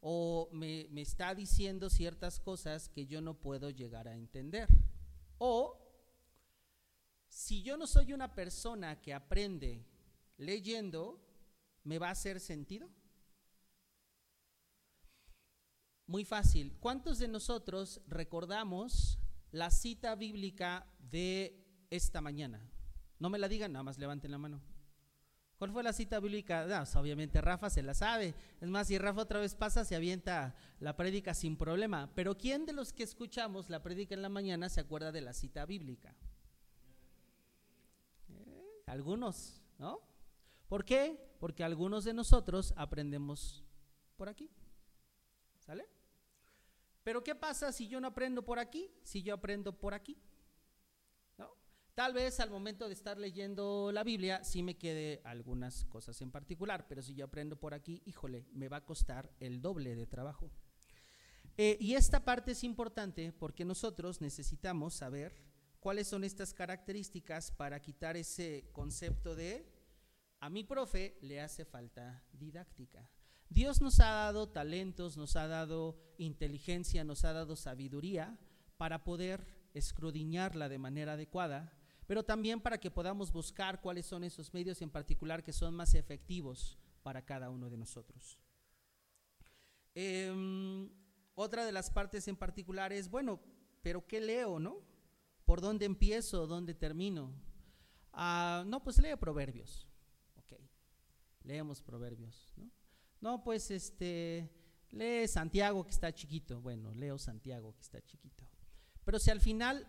o 0.00 0.48
me, 0.52 0.88
está 1.00 1.34
diciendo 1.34 1.90
ciertas 1.90 2.40
cosas 2.40 2.88
que 2.88 3.06
yo 3.06 3.20
no 3.20 3.34
puedo 3.34 3.70
llegar 3.70 4.08
a 4.08 4.16
entender. 4.16 4.68
O 5.38 5.78
si 7.30 7.62
yo 7.62 7.76
no 7.76 7.86
soy 7.86 8.12
una 8.12 8.34
persona 8.34 9.00
que 9.00 9.14
aprende 9.14 9.86
leyendo, 10.36 11.24
¿me 11.84 11.98
va 11.98 12.08
a 12.08 12.12
hacer 12.12 12.40
sentido? 12.40 12.90
Muy 16.06 16.24
fácil. 16.24 16.76
¿Cuántos 16.80 17.20
de 17.20 17.28
nosotros 17.28 18.00
recordamos 18.08 19.20
la 19.52 19.70
cita 19.70 20.16
bíblica 20.16 20.86
de 20.98 21.64
esta 21.88 22.20
mañana? 22.20 22.68
No 23.20 23.30
me 23.30 23.38
la 23.38 23.48
digan, 23.48 23.72
nada 23.72 23.84
más 23.84 23.96
levanten 23.96 24.32
la 24.32 24.38
mano. 24.38 24.60
¿Cuál 25.56 25.70
fue 25.70 25.84
la 25.84 25.92
cita 25.92 26.18
bíblica? 26.18 26.64
Pues, 26.66 26.96
obviamente 26.96 27.40
Rafa 27.40 27.70
se 27.70 27.82
la 27.82 27.94
sabe. 27.94 28.34
Es 28.60 28.68
más, 28.68 28.88
si 28.88 28.98
Rafa 28.98 29.20
otra 29.20 29.38
vez 29.38 29.54
pasa, 29.54 29.84
se 29.84 29.94
avienta 29.94 30.56
la 30.80 30.96
prédica 30.96 31.32
sin 31.32 31.56
problema. 31.56 32.10
Pero 32.14 32.36
¿quién 32.36 32.66
de 32.66 32.72
los 32.72 32.92
que 32.92 33.04
escuchamos 33.04 33.70
la 33.70 33.82
prédica 33.82 34.14
en 34.14 34.22
la 34.22 34.30
mañana 34.30 34.68
se 34.68 34.80
acuerda 34.80 35.12
de 35.12 35.20
la 35.20 35.32
cita 35.32 35.64
bíblica? 35.64 36.16
Algunos, 38.90 39.62
¿no? 39.78 40.00
¿Por 40.68 40.84
qué? 40.84 41.36
Porque 41.38 41.62
algunos 41.62 42.04
de 42.04 42.12
nosotros 42.12 42.74
aprendemos 42.76 43.64
por 44.16 44.28
aquí. 44.28 44.50
¿Sale? 45.58 45.86
Pero 47.04 47.22
¿qué 47.22 47.34
pasa 47.34 47.72
si 47.72 47.88
yo 47.88 48.00
no 48.00 48.08
aprendo 48.08 48.44
por 48.44 48.58
aquí? 48.58 48.90
Si 49.02 49.22
yo 49.22 49.34
aprendo 49.34 49.78
por 49.78 49.94
aquí. 49.94 50.20
Tal 51.94 52.14
vez 52.14 52.40
al 52.40 52.50
momento 52.50 52.86
de 52.88 52.94
estar 52.94 53.18
leyendo 53.18 53.90
la 53.92 54.02
Biblia 54.04 54.42
sí 54.42 54.62
me 54.62 54.78
quede 54.78 55.20
algunas 55.22 55.84
cosas 55.84 56.20
en 56.22 56.30
particular, 56.30 56.86
pero 56.88 57.02
si 57.02 57.14
yo 57.14 57.26
aprendo 57.26 57.56
por 57.56 57.74
aquí, 57.74 58.00
híjole, 58.06 58.46
me 58.52 58.68
va 58.68 58.78
a 58.78 58.84
costar 58.86 59.30
el 59.38 59.60
doble 59.60 59.94
de 59.94 60.06
trabajo. 60.06 60.50
Eh, 61.58 61.76
y 61.78 61.94
esta 61.94 62.24
parte 62.24 62.52
es 62.52 62.64
importante 62.64 63.32
porque 63.32 63.66
nosotros 63.66 64.20
necesitamos 64.22 64.94
saber 64.94 65.49
cuáles 65.80 66.08
son 66.08 66.24
estas 66.24 66.54
características 66.54 67.50
para 67.50 67.80
quitar 67.80 68.16
ese 68.16 68.70
concepto 68.72 69.34
de 69.34 69.66
a 70.38 70.48
mi 70.48 70.64
profe 70.64 71.18
le 71.20 71.40
hace 71.40 71.64
falta 71.64 72.24
didáctica. 72.32 73.10
Dios 73.48 73.80
nos 73.80 74.00
ha 74.00 74.10
dado 74.10 74.48
talentos, 74.48 75.16
nos 75.16 75.36
ha 75.36 75.48
dado 75.48 75.98
inteligencia, 76.18 77.02
nos 77.02 77.24
ha 77.24 77.32
dado 77.32 77.56
sabiduría 77.56 78.38
para 78.76 79.04
poder 79.04 79.44
escrudiñarla 79.74 80.68
de 80.68 80.78
manera 80.78 81.14
adecuada 81.14 81.76
pero 82.10 82.24
también 82.24 82.60
para 82.60 82.78
que 82.78 82.90
podamos 82.90 83.30
buscar 83.30 83.80
cuáles 83.80 84.04
son 84.04 84.24
esos 84.24 84.52
medios 84.52 84.82
en 84.82 84.90
particular 84.90 85.44
que 85.44 85.52
son 85.52 85.76
más 85.76 85.94
efectivos 85.94 86.76
para 87.04 87.24
cada 87.24 87.50
uno 87.50 87.70
de 87.70 87.76
nosotros. 87.76 88.36
Em, 89.94 90.90
otra 91.36 91.64
de 91.64 91.70
las 91.70 91.88
partes 91.88 92.26
en 92.26 92.34
particular 92.34 92.92
es, 92.92 93.08
bueno, 93.08 93.38
pero 93.80 94.04
¿qué 94.08 94.20
leo, 94.20 94.58
no? 94.58 94.82
¿Por 95.50 95.60
dónde 95.60 95.84
empiezo? 95.84 96.46
¿Dónde 96.46 96.74
termino? 96.74 97.34
Ah, 98.12 98.62
no, 98.68 98.84
pues 98.84 99.00
leo 99.00 99.16
proverbios. 99.16 99.84
Ok, 100.36 100.52
leemos 101.42 101.82
proverbios, 101.82 102.52
¿no? 102.54 102.70
No, 103.20 103.42
pues 103.42 103.72
este, 103.72 104.48
lee 104.92 105.26
Santiago 105.26 105.82
que 105.84 105.90
está 105.90 106.14
chiquito. 106.14 106.60
Bueno, 106.60 106.94
leo 106.94 107.18
Santiago 107.18 107.74
que 107.74 107.80
está 107.80 108.00
chiquito. 108.00 108.44
Pero 109.02 109.18
si 109.18 109.32
al 109.32 109.40
final 109.40 109.88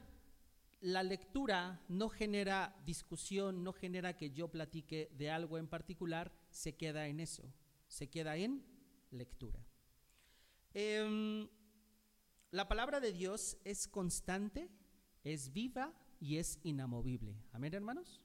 la 0.79 1.03
lectura 1.03 1.79
no 1.89 2.09
genera 2.09 2.75
discusión, 2.83 3.63
no 3.63 3.71
genera 3.71 4.17
que 4.17 4.31
yo 4.31 4.47
platique 4.47 5.11
de 5.13 5.29
algo 5.29 5.59
en 5.59 5.67
particular, 5.67 6.33
se 6.49 6.75
queda 6.75 7.05
en 7.05 7.19
eso, 7.19 7.53
se 7.87 8.09
queda 8.09 8.35
en 8.35 8.65
lectura. 9.11 9.63
Em, 10.73 11.47
la 12.49 12.67
palabra 12.67 12.99
de 12.99 13.11
Dios 13.11 13.59
es 13.63 13.87
constante, 13.87 14.67
es 15.23 15.51
viva 15.53 15.93
y 16.19 16.37
es 16.37 16.59
inamovible. 16.63 17.35
Amén, 17.51 17.73
hermanos. 17.73 18.21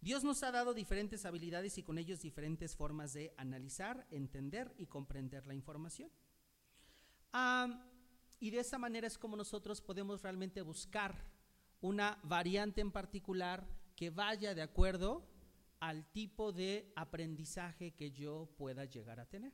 Dios 0.00 0.24
nos 0.24 0.42
ha 0.42 0.50
dado 0.50 0.74
diferentes 0.74 1.24
habilidades 1.24 1.78
y 1.78 1.84
con 1.84 1.96
ellos 1.96 2.20
diferentes 2.20 2.74
formas 2.74 3.12
de 3.12 3.32
analizar, 3.36 4.06
entender 4.10 4.74
y 4.76 4.86
comprender 4.86 5.46
la 5.46 5.54
información. 5.54 6.10
Y 8.40 8.50
de 8.50 8.58
esa 8.58 8.78
manera 8.78 9.06
es 9.06 9.16
como 9.16 9.36
nosotros 9.36 9.80
podemos 9.80 10.22
realmente 10.22 10.60
buscar 10.62 11.24
una 11.80 12.18
variante 12.24 12.80
en 12.80 12.90
particular 12.90 13.68
que 13.94 14.10
vaya 14.10 14.54
de 14.54 14.62
acuerdo 14.62 15.28
al 15.78 16.04
tipo 16.10 16.52
de 16.52 16.92
aprendizaje 16.96 17.92
que 17.92 18.10
yo 18.10 18.48
pueda 18.56 18.84
llegar 18.84 19.20
a 19.20 19.26
tener. 19.26 19.52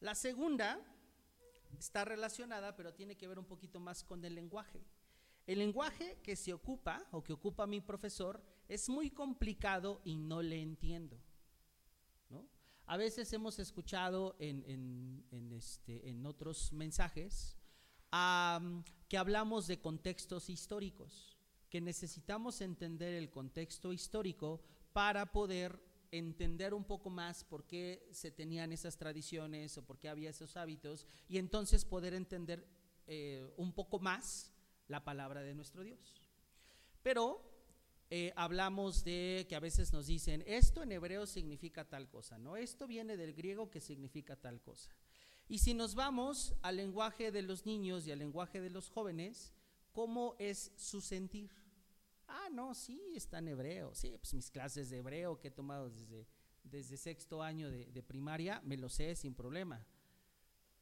La 0.00 0.16
segunda 0.16 0.80
está 1.78 2.04
relacionada, 2.04 2.76
pero 2.76 2.94
tiene 2.94 3.16
que 3.16 3.28
ver 3.28 3.38
un 3.38 3.46
poquito 3.46 3.80
más 3.80 4.04
con 4.04 4.24
el 4.24 4.34
lenguaje. 4.34 4.84
El 5.46 5.60
lenguaje 5.60 6.18
que 6.22 6.34
se 6.34 6.52
ocupa 6.52 7.06
o 7.12 7.22
que 7.22 7.32
ocupa 7.32 7.66
mi 7.66 7.80
profesor 7.80 8.42
es 8.68 8.88
muy 8.88 9.10
complicado 9.10 10.00
y 10.04 10.16
no 10.16 10.42
le 10.42 10.60
entiendo. 10.60 11.20
A 12.88 12.96
veces 12.96 13.32
hemos 13.32 13.58
escuchado 13.58 14.36
en, 14.38 15.24
este, 15.52 16.08
en 16.08 16.24
otros 16.24 16.72
mensajes 16.72 17.56
que 19.08 19.18
hablamos 19.18 19.66
de 19.66 19.80
contextos 19.80 20.48
históricos, 20.48 21.36
que 21.68 21.80
necesitamos 21.80 22.60
entender 22.60 23.14
el 23.14 23.28
contexto 23.28 23.92
histórico 23.92 24.62
para 24.92 25.32
poder 25.32 25.80
entender 26.10 26.74
un 26.74 26.84
poco 26.84 27.10
más 27.10 27.44
por 27.44 27.66
qué 27.66 28.08
se 28.12 28.30
tenían 28.30 28.72
esas 28.72 28.96
tradiciones 28.96 29.76
o 29.78 29.84
por 29.84 29.98
qué 29.98 30.08
había 30.08 30.30
esos 30.30 30.56
hábitos 30.56 31.06
y 31.28 31.38
entonces 31.38 31.84
poder 31.84 32.14
entender 32.14 32.66
eh, 33.06 33.46
un 33.56 33.72
poco 33.72 33.98
más 33.98 34.52
la 34.88 35.04
palabra 35.04 35.42
de 35.42 35.54
nuestro 35.54 35.82
Dios. 35.82 36.20
Pero 37.02 37.40
eh, 38.10 38.32
hablamos 38.36 39.02
de 39.04 39.46
que 39.48 39.56
a 39.56 39.60
veces 39.60 39.92
nos 39.92 40.06
dicen, 40.06 40.44
esto 40.46 40.82
en 40.82 40.92
hebreo 40.92 41.26
significa 41.26 41.84
tal 41.84 42.08
cosa, 42.08 42.38
¿no? 42.38 42.56
Esto 42.56 42.86
viene 42.86 43.16
del 43.16 43.34
griego 43.34 43.70
que 43.70 43.80
significa 43.80 44.36
tal 44.36 44.60
cosa. 44.60 44.90
Y 45.48 45.58
si 45.58 45.74
nos 45.74 45.94
vamos 45.94 46.54
al 46.62 46.76
lenguaje 46.76 47.30
de 47.30 47.42
los 47.42 47.66
niños 47.66 48.06
y 48.06 48.12
al 48.12 48.18
lenguaje 48.18 48.60
de 48.60 48.70
los 48.70 48.90
jóvenes, 48.90 49.52
¿cómo 49.92 50.34
es 50.38 50.72
su 50.76 51.00
sentir? 51.00 51.50
Ah, 52.28 52.48
no, 52.52 52.74
sí, 52.74 53.00
está 53.14 53.38
en 53.38 53.48
hebreo. 53.48 53.94
Sí, 53.94 54.16
pues 54.18 54.34
mis 54.34 54.50
clases 54.50 54.90
de 54.90 54.98
hebreo 54.98 55.38
que 55.38 55.48
he 55.48 55.50
tomado 55.50 55.90
desde, 55.90 56.26
desde 56.64 56.96
sexto 56.96 57.42
año 57.42 57.70
de, 57.70 58.02
primaria, 58.02 58.60
me 58.64 58.76
lo 58.76 58.88
sé 58.88 59.14
sin 59.14 59.34
problema. 59.34 59.84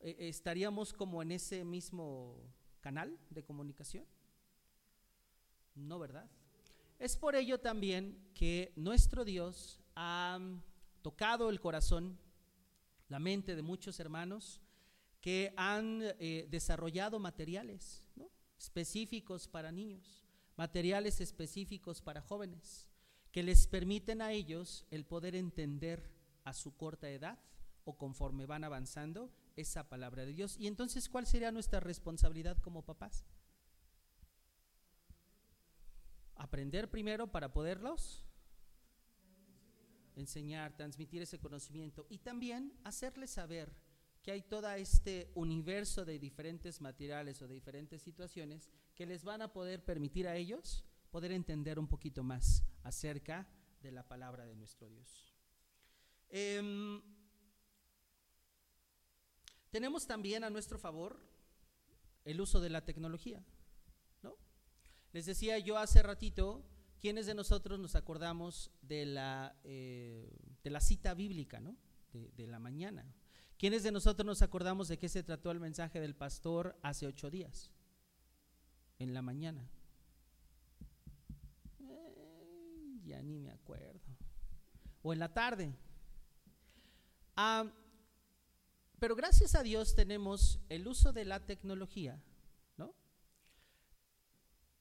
E, 0.00 0.28
¿Estaríamos 0.28 0.92
como 0.92 1.22
en 1.22 1.32
ese 1.32 1.64
mismo 1.64 2.40
canal 2.80 3.18
de 3.30 3.44
comunicación? 3.44 4.06
No, 5.74 5.98
¿verdad? 5.98 6.30
Es 6.98 7.16
por 7.16 7.34
ello 7.34 7.60
también 7.60 8.30
que 8.34 8.72
nuestro 8.76 9.24
Dios 9.24 9.80
ha 9.96 10.38
tocado 11.02 11.50
el 11.50 11.60
corazón 11.60 12.18
la 13.08 13.18
mente 13.18 13.54
de 13.54 13.62
muchos 13.62 14.00
hermanos 14.00 14.60
que 15.20 15.52
han 15.56 16.00
eh, 16.02 16.46
desarrollado 16.50 17.18
materiales 17.18 18.02
específicos 18.58 19.46
para 19.48 19.70
niños, 19.70 20.23
materiales 20.56 21.20
específicos 21.20 22.00
para 22.00 22.22
jóvenes, 22.22 22.88
que 23.32 23.42
les 23.42 23.66
permiten 23.66 24.22
a 24.22 24.32
ellos 24.32 24.86
el 24.90 25.04
poder 25.04 25.34
entender 25.34 26.10
a 26.44 26.52
su 26.52 26.76
corta 26.76 27.10
edad 27.10 27.38
o 27.84 27.96
conforme 27.96 28.46
van 28.46 28.64
avanzando 28.64 29.32
esa 29.56 29.88
palabra 29.88 30.24
de 30.24 30.32
Dios. 30.32 30.56
Y 30.58 30.66
entonces, 30.66 31.08
¿cuál 31.08 31.26
sería 31.26 31.52
nuestra 31.52 31.80
responsabilidad 31.80 32.58
como 32.58 32.84
papás? 32.84 33.24
Aprender 36.36 36.90
primero 36.90 37.30
para 37.30 37.52
poderlos 37.52 38.24
enseñar, 40.16 40.76
transmitir 40.76 41.22
ese 41.22 41.38
conocimiento 41.38 42.06
y 42.08 42.18
también 42.18 42.72
hacerles 42.84 43.30
saber 43.30 43.72
que 44.24 44.32
hay 44.32 44.42
todo 44.42 44.70
este 44.70 45.30
universo 45.34 46.06
de 46.06 46.18
diferentes 46.18 46.80
materiales 46.80 47.42
o 47.42 47.46
de 47.46 47.54
diferentes 47.54 48.00
situaciones 48.00 48.70
que 48.94 49.04
les 49.04 49.22
van 49.22 49.42
a 49.42 49.52
poder 49.52 49.84
permitir 49.84 50.26
a 50.26 50.34
ellos 50.34 50.82
poder 51.10 51.30
entender 51.30 51.78
un 51.78 51.86
poquito 51.86 52.24
más 52.24 52.64
acerca 52.82 53.46
de 53.82 53.92
la 53.92 54.08
palabra 54.08 54.46
de 54.46 54.56
nuestro 54.56 54.88
Dios. 54.88 55.34
Em, 56.30 57.02
tenemos 59.70 60.06
también 60.06 60.42
a 60.42 60.50
nuestro 60.50 60.78
favor 60.78 61.20
el 62.24 62.40
uso 62.40 62.60
de 62.60 62.70
la 62.70 62.84
tecnología, 62.84 63.44
¿no? 64.22 64.38
Les 65.12 65.26
decía 65.26 65.58
yo 65.58 65.76
hace 65.76 66.02
ratito, 66.02 66.64
¿quiénes 66.98 67.26
de 67.26 67.34
nosotros 67.34 67.78
nos 67.78 67.94
acordamos 67.94 68.70
de 68.80 69.04
la, 69.04 69.54
eh, 69.64 70.34
de 70.62 70.70
la 70.70 70.80
cita 70.80 71.12
bíblica, 71.12 71.60
¿no? 71.60 71.76
De, 72.10 72.32
de 72.32 72.46
la 72.46 72.58
mañana. 72.58 73.04
¿Quiénes 73.64 73.82
de 73.82 73.92
nosotros 73.92 74.26
nos 74.26 74.42
acordamos 74.42 74.88
de 74.88 74.98
qué 74.98 75.08
se 75.08 75.22
trató 75.22 75.50
el 75.50 75.58
mensaje 75.58 75.98
del 75.98 76.14
pastor 76.14 76.76
hace 76.82 77.06
ocho 77.06 77.30
días? 77.30 77.70
En 78.98 79.14
la 79.14 79.22
mañana. 79.22 79.66
Eh, 81.80 83.00
ya 83.06 83.22
ni 83.22 83.38
me 83.38 83.50
acuerdo. 83.50 84.02
O 85.00 85.14
en 85.14 85.18
la 85.18 85.32
tarde. 85.32 85.74
Ah, 87.36 87.64
pero 88.98 89.16
gracias 89.16 89.54
a 89.54 89.62
Dios 89.62 89.94
tenemos 89.94 90.60
el 90.68 90.86
uso 90.86 91.14
de 91.14 91.24
la 91.24 91.46
tecnología, 91.46 92.22
¿no? 92.76 92.94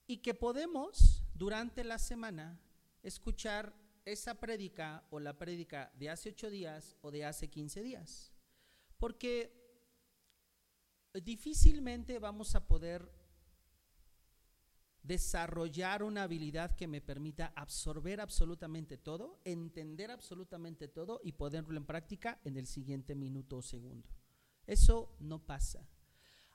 Y 0.07 0.17
que 0.17 0.33
podemos 0.33 1.23
durante 1.33 1.85
la 1.85 1.99
semana 1.99 2.59
escuchar 3.01 3.73
esa 4.03 4.35
prédica 4.41 5.05
o 5.09 5.21
la 5.21 5.37
prédica 5.37 5.89
de 5.97 6.09
hace 6.09 6.31
ocho 6.31 6.49
días 6.49 6.97
o 7.01 7.11
de 7.11 7.23
hace 7.23 7.49
quince 7.49 7.81
días. 7.81 8.32
Porque 9.03 9.51
difícilmente 11.13 12.19
vamos 12.19 12.55
a 12.55 12.65
poder 12.65 13.11
desarrollar 15.01 16.03
una 16.03 16.23
habilidad 16.23 16.73
que 16.77 16.87
me 16.87 17.01
permita 17.01 17.51
absorber 17.53 18.21
absolutamente 18.21 18.97
todo, 18.97 19.41
entender 19.43 20.09
absolutamente 20.09 20.87
todo 20.87 21.19
y 21.21 21.33
ponerlo 21.33 21.75
en 21.75 21.85
práctica 21.85 22.39
en 22.45 22.55
el 22.55 22.65
siguiente 22.65 23.13
minuto 23.13 23.57
o 23.57 23.61
segundo. 23.61 24.09
Eso 24.65 25.17
no 25.19 25.45
pasa. 25.45 25.85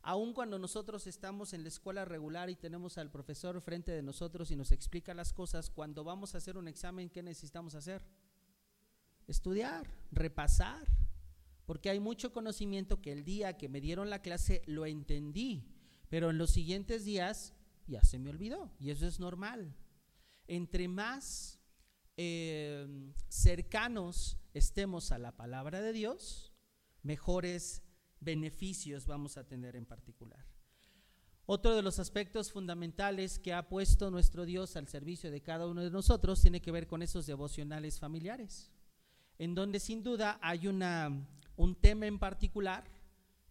Aun 0.00 0.33
cuando 0.33 0.59
nosotros 0.59 1.07
estamos 1.07 1.52
en 1.52 1.64
la 1.64 1.69
escuela 1.69 2.07
regular 2.07 2.49
y 2.49 2.57
tenemos 2.57 2.97
al 2.97 3.11
profesor 3.11 3.61
frente 3.61 3.93
de 3.93 4.02
nosotros 4.02 4.50
y 4.50 4.57
nos 4.57 4.73
explica 4.73 5.12
las 5.12 5.35
cosas, 5.35 5.69
cuando 5.69 6.02
vamos 6.02 6.35
a 6.35 6.38
hacer 6.38 6.57
un 6.57 6.69
examen, 6.69 7.11
¿qué 7.11 7.23
necesitamos 7.23 7.75
hacer? 7.75 8.07
Estudiar, 9.26 9.87
repasar, 10.11 10.88
porque 11.68 11.90
hay 11.90 12.00
mucho 12.00 12.32
conocimiento 12.32 13.02
que 13.02 13.12
el 13.12 13.25
día 13.26 13.58
que 13.58 13.68
me 13.68 13.82
dieron 13.82 14.08
la 14.08 14.22
clase 14.22 14.62
lo 14.64 14.87
entendí, 14.87 15.68
pero 16.08 16.30
en 16.30 16.38
los 16.38 16.50
siguientes 16.50 17.04
días 17.04 17.52
ya 17.87 18.02
se 18.02 18.18
me 18.18 18.30
olvidó 18.30 18.72
y 18.80 18.88
eso 18.88 19.06
es 19.06 19.20
normal. 19.20 19.76
Entre 20.46 20.88
más 20.88 21.60
eh, 22.16 23.12
cercanos 23.28 24.38
estemos 24.54 25.12
a 25.12 25.18
la 25.18 25.37
palabra 25.37 25.82
de 25.82 25.92
Dios, 25.92 26.54
mejores 27.02 27.82
beneficios 28.18 29.06
vamos 29.06 29.37
a 29.37 29.46
tener 29.46 29.76
en 29.76 29.84
particular. 29.84 30.46
Otro 31.44 31.76
de 31.76 31.82
los 31.82 31.98
aspectos 31.98 32.50
fundamentales 32.50 33.38
que 33.38 33.52
ha 33.52 33.68
puesto 33.68 34.10
nuestro 34.10 34.46
Dios 34.46 34.75
al 34.76 34.88
servicio 34.88 35.30
de 35.30 35.42
cada 35.42 35.66
uno 35.66 35.84
de 35.84 35.90
nosotros 35.90 36.40
tiene 36.40 36.62
que 36.62 36.72
ver 36.72 36.87
con 36.87 37.02
esos 37.02 37.26
devocionales 37.26 38.00
familiares, 38.00 38.72
en 39.37 39.54
donde 39.54 39.80
sin 39.80 40.02
duda 40.02 40.38
hay 40.40 40.66
una, 40.66 41.28
un 41.59 41.75
tema 41.75 42.07
en 42.07 42.19
particular 42.19 42.85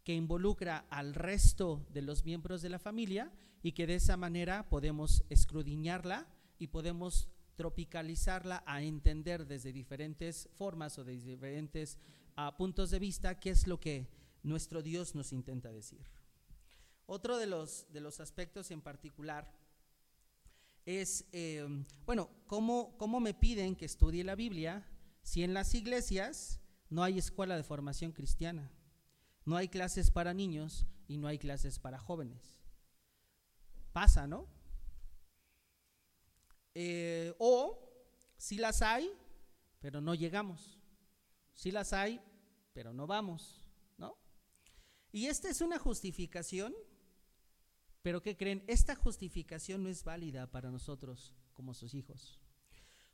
que 0.03 0.13
involucra 0.13 0.85
al 0.89 1.13
resto 1.13 1.85
de 1.91 2.01
los 2.01 2.23
miembros 2.23 2.61
de 2.61 2.69
la 2.69 2.79
familia 2.79 3.31
y 3.61 3.73
que 3.73 3.85
de 3.85 3.95
esa 3.95 4.15
manera 4.15 4.69
podemos 4.69 5.25
escrudiñarla 5.29 6.25
y 6.57 6.67
podemos 6.67 7.27
tropicalizarla 7.57 8.63
a 8.65 8.81
entender 8.81 9.45
desde 9.45 9.73
diferentes 9.73 10.47
formas 10.53 10.97
o 10.97 11.03
desde 11.03 11.31
diferentes 11.31 11.97
uh, 12.37 12.55
puntos 12.55 12.91
de 12.91 12.99
vista 12.99 13.39
qué 13.41 13.49
es 13.49 13.67
lo 13.67 13.77
que 13.79 14.07
nuestro 14.41 14.81
Dios 14.81 15.13
nos 15.13 15.33
intenta 15.33 15.69
decir. 15.73 16.07
Otro 17.07 17.37
de 17.37 17.47
los, 17.47 17.91
de 17.91 17.99
los 17.99 18.21
aspectos 18.21 18.71
en 18.71 18.81
particular 18.81 19.53
es, 20.85 21.25
eh, 21.33 21.67
bueno, 22.05 22.29
¿cómo, 22.47 22.95
¿cómo 22.97 23.19
me 23.19 23.33
piden 23.33 23.75
que 23.75 23.85
estudie 23.85 24.23
la 24.23 24.35
Biblia 24.35 24.87
si 25.23 25.43
en 25.43 25.53
las 25.53 25.73
iglesias 25.73 26.61
no 26.89 27.03
hay 27.03 27.17
escuela 27.17 27.55
de 27.55 27.63
formación 27.63 28.11
cristiana? 28.11 28.71
No 29.45 29.55
hay 29.55 29.69
clases 29.69 30.11
para 30.11 30.33
niños 30.33 30.85
y 31.07 31.17
no 31.17 31.27
hay 31.27 31.39
clases 31.39 31.79
para 31.79 31.99
jóvenes. 31.99 32.57
Pasa, 33.93 34.27
¿no? 34.27 34.47
Eh, 36.75 37.33
o 37.39 37.79
si 38.37 38.57
las 38.57 38.81
hay, 38.81 39.11
pero 39.79 40.01
no 40.01 40.13
llegamos. 40.13 40.77
Si 41.53 41.71
las 41.71 41.93
hay, 41.93 42.21
pero 42.73 42.93
no 42.93 43.07
vamos, 43.07 43.65
¿no? 43.97 44.15
Y 45.11 45.25
esta 45.25 45.49
es 45.49 45.61
una 45.61 45.79
justificación, 45.79 46.75
pero 48.03 48.21
¿qué 48.21 48.37
creen? 48.37 48.63
Esta 48.67 48.95
justificación 48.95 49.81
no 49.81 49.89
es 49.89 50.03
válida 50.03 50.51
para 50.51 50.69
nosotros 50.69 51.33
como 51.53 51.73
sus 51.73 51.95
hijos. 51.95 52.39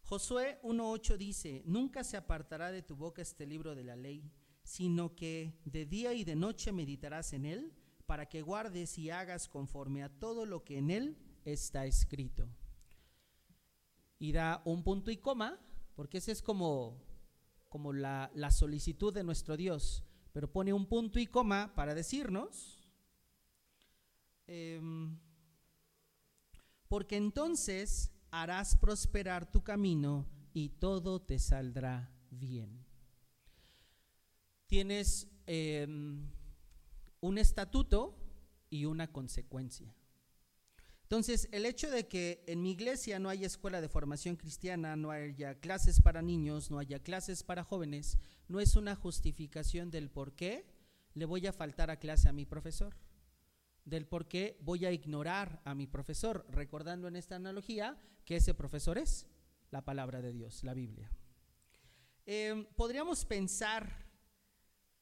Josué 0.03 0.59
1.8 0.63 1.17
dice, 1.17 1.63
nunca 1.65 2.03
se 2.03 2.17
apartará 2.17 2.71
de 2.71 2.81
tu 2.81 2.95
boca 2.95 3.21
este 3.21 3.45
libro 3.45 3.75
de 3.75 3.83
la 3.83 3.95
ley 3.95 4.31
sino 4.63 5.15
que 5.15 5.59
de 5.65 5.85
día 5.85 6.13
y 6.13 6.23
de 6.23 6.35
noche 6.35 6.71
meditarás 6.71 7.33
en 7.33 7.45
él, 7.45 7.73
para 8.05 8.27
que 8.27 8.41
guardes 8.41 8.97
y 8.97 9.09
hagas 9.09 9.47
conforme 9.47 10.03
a 10.03 10.09
todo 10.09 10.45
lo 10.45 10.63
que 10.63 10.77
en 10.77 10.89
él 10.89 11.17
está 11.45 11.85
escrito. 11.85 12.47
Y 14.19 14.31
da 14.31 14.61
un 14.65 14.83
punto 14.83 15.11
y 15.11 15.17
coma, 15.17 15.59
porque 15.95 16.17
esa 16.17 16.31
es 16.31 16.41
como, 16.41 17.01
como 17.69 17.93
la, 17.93 18.31
la 18.35 18.51
solicitud 18.51 19.13
de 19.13 19.23
nuestro 19.23 19.57
Dios, 19.57 20.03
pero 20.31 20.51
pone 20.51 20.73
un 20.73 20.85
punto 20.85 21.19
y 21.19 21.27
coma 21.27 21.73
para 21.75 21.93
decirnos, 21.93 22.81
em, 24.47 25.17
porque 26.87 27.17
entonces 27.17 28.12
harás 28.41 28.75
prosperar 28.75 29.49
tu 29.49 29.63
camino 29.63 30.25
y 30.53 30.69
todo 30.69 31.21
te 31.21 31.39
saldrá 31.39 32.11
bien 32.29 32.83
tienes 34.73 35.27
em, 35.45 36.31
un 37.21 37.37
estatuto 37.37 38.17
y 38.71 38.85
una 38.85 39.11
consecuencia. 39.11 39.93
Entonces, 41.03 41.47
el 41.51 41.67
hecho 41.67 41.91
de 41.91 42.07
que 42.07 42.43
en 42.47 42.63
mi 42.63 42.71
iglesia 42.71 43.19
no 43.19 43.29
haya 43.29 43.45
escuela 43.45 43.81
de 43.81 43.87
formación 43.87 44.35
cristiana, 44.35 44.95
no 44.95 45.11
haya 45.11 45.59
clases 45.59 46.01
para 46.01 46.23
niños, 46.23 46.71
no 46.71 46.79
haya 46.79 46.97
clases 46.97 47.43
para 47.43 47.63
jóvenes, 47.63 48.17
no 48.47 48.59
es 48.59 48.75
una 48.75 48.95
justificación 48.95 49.91
del 49.91 50.09
por 50.09 50.33
qué 50.33 50.65
le 51.13 51.25
voy 51.25 51.45
a 51.45 51.53
faltar 51.53 51.91
a 51.91 51.99
clase 51.99 52.27
a 52.27 52.33
mi 52.33 52.47
profesor, 52.47 52.95
del 53.85 54.05
por 54.05 54.27
qué 54.27 54.57
voy 54.61 54.85
a 54.85 54.91
ignorar 54.91 55.61
a 55.65 55.75
mi 55.75 55.87
profesor, 55.87 56.45
recordando 56.49 57.07
en 57.07 57.15
esta 57.15 57.35
analogía 57.35 57.97
que 58.25 58.37
ese 58.37 58.53
profesor 58.53 58.97
es 58.97 59.27
la 59.71 59.83
palabra 59.83 60.21
de 60.21 60.31
Dios, 60.31 60.63
la 60.63 60.73
Biblia. 60.73 61.11
Em, 62.25 62.65
podríamos 62.75 63.25
pensar 63.25 64.07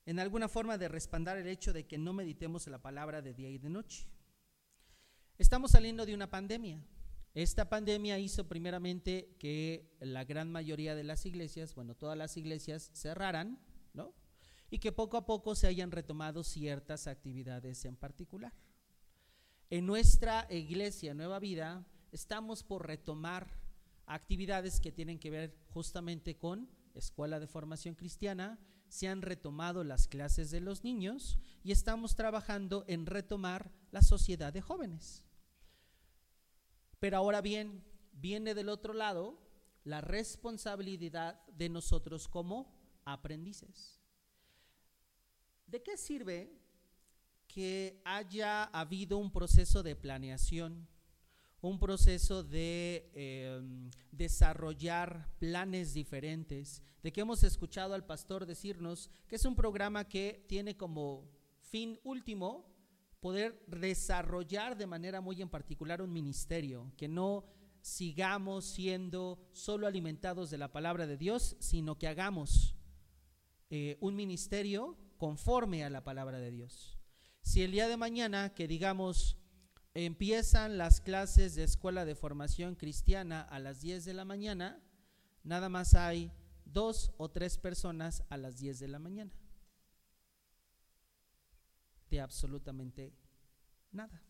en 0.06 0.20
alguna 0.20 0.48
forma 0.48 0.78
de 0.78 0.88
respaldar 0.88 1.38
el 1.38 1.48
hecho 1.48 1.74
de 1.74 1.86
que 1.86 1.98
no 1.98 2.14
meditemos 2.14 2.68
la 2.68 2.82
palabra 2.82 3.22
de 3.22 3.34
día 3.34 3.50
y 3.50 3.60
de 3.60 3.70
noche. 3.70 4.08
Estamos 5.38 5.72
saliendo 5.72 6.06
de 6.06 6.16
una 6.16 6.30
pandemia. 6.30 6.84
Esta 7.34 7.70
pandemia 7.70 8.20
hizo 8.20 8.48
primeramente 8.48 9.36
que 9.40 9.96
la 10.00 10.26
gran 10.26 10.52
mayoría 10.52 10.96
de 10.96 11.04
las 11.04 11.26
iglesias, 11.26 11.76
bueno, 11.76 11.96
todas 11.96 12.18
las 12.18 12.36
iglesias 12.36 12.92
cerraran, 12.94 13.60
¿no? 13.94 14.14
Y 14.70 14.80
que 14.80 14.92
poco 14.92 15.18
a 15.18 15.26
poco 15.26 15.56
se 15.56 15.68
hayan 15.68 15.92
retomado 15.92 16.44
ciertas 16.44 17.08
actividades 17.08 17.86
en 17.86 17.96
particular. 17.96 18.54
En 19.72 19.86
nuestra 19.86 20.48
iglesia 20.50 21.14
Nueva 21.14 21.40
Vida 21.40 21.86
estamos 22.12 22.62
por 22.62 22.86
retomar 22.86 23.48
actividades 24.06 24.82
que 24.82 24.92
tienen 24.92 25.18
que 25.18 25.30
ver 25.30 25.56
justamente 25.70 26.38
con 26.38 26.70
escuela 26.94 27.40
de 27.40 27.48
formación 27.48 27.96
cristiana, 27.96 28.60
se 28.90 29.08
han 29.08 29.22
retomado 29.22 29.86
las 29.86 30.10
clases 30.10 30.52
de 30.52 30.60
los 30.60 30.84
niños 30.84 31.40
y 31.64 31.72
estamos 31.72 32.16
trabajando 32.16 32.84
en 32.90 33.06
retomar 33.06 33.72
la 33.92 34.02
sociedad 34.02 34.52
de 34.52 34.60
jóvenes. 34.60 35.26
Pero 37.00 37.16
ahora 37.16 37.40
bien, 37.40 37.82
viene 38.12 38.54
del 38.54 38.68
otro 38.68 38.94
lado 38.94 39.42
la 39.86 40.02
responsabilidad 40.02 41.46
de 41.48 41.70
nosotros 41.70 42.28
como 42.28 42.76
aprendices. 43.06 44.02
¿De 45.66 45.82
qué 45.82 45.96
sirve 45.96 46.60
que 47.54 48.02
haya 48.06 48.64
habido 48.64 49.18
un 49.18 49.32
proceso 49.32 49.84
de 49.84 49.96
planeación? 49.96 50.88
un 51.62 51.78
proceso 51.78 52.44
de 52.44 53.12
em, 53.14 53.92
desarrollar 54.12 55.30
planes 55.38 55.94
diferentes, 55.94 56.82
de 57.04 57.12
que 57.12 57.22
hemos 57.22 57.44
escuchado 57.44 57.94
al 57.94 58.06
pastor 58.06 58.46
decirnos 58.46 59.12
que 59.28 59.36
es 59.36 59.46
un 59.46 59.56
programa 59.56 60.08
que 60.08 60.44
tiene 60.48 60.76
como 60.76 61.30
fin 61.60 62.00
último 62.04 62.66
poder 63.20 63.64
desarrollar 63.68 64.76
de 64.76 64.88
manera 64.88 65.22
muy 65.22 65.40
en 65.40 65.50
particular 65.50 66.02
un 66.02 66.12
ministerio, 66.12 66.92
que 66.98 67.08
no 67.08 67.46
sigamos 67.82 68.66
siendo 68.66 69.40
solo 69.54 69.86
alimentados 69.86 70.50
de 70.50 70.58
la 70.58 70.72
palabra 70.72 71.06
de 71.06 71.18
Dios, 71.18 71.56
sino 71.60 71.98
que 71.98 72.08
hagamos 72.08 72.76
eh, 73.70 73.98
un 74.02 74.16
ministerio 74.16 74.98
conforme 75.18 75.84
a 75.84 75.92
la 75.92 76.04
palabra 76.04 76.40
de 76.40 76.50
Dios. 76.50 77.01
Si 77.42 77.64
el 77.64 77.72
día 77.72 77.88
de 77.88 77.98
mañana, 77.98 78.54
que 78.54 78.68
digamos, 78.68 79.38
empiezan 79.94 80.78
las 80.78 81.02
clases 81.02 81.56
de 81.56 81.64
escuela 81.64 82.06
de 82.06 82.16
formación 82.16 82.76
cristiana 82.76 83.42
a 83.42 83.60
las 83.60 83.82
10 83.82 84.06
de 84.06 84.14
la 84.14 84.26
mañana, 84.26 84.82
nada 85.44 85.70
más 85.70 85.96
hay 85.96 86.32
dos 86.66 87.12
o 87.18 87.30
tres 87.30 87.58
personas 87.58 88.24
a 88.30 88.38
las 88.38 88.58
10 88.58 88.80
de 88.80 88.88
la 88.88 89.00
mañana. 89.00 89.32
De 92.10 92.22
absolutamente 92.22 93.14
nada. 93.92 94.22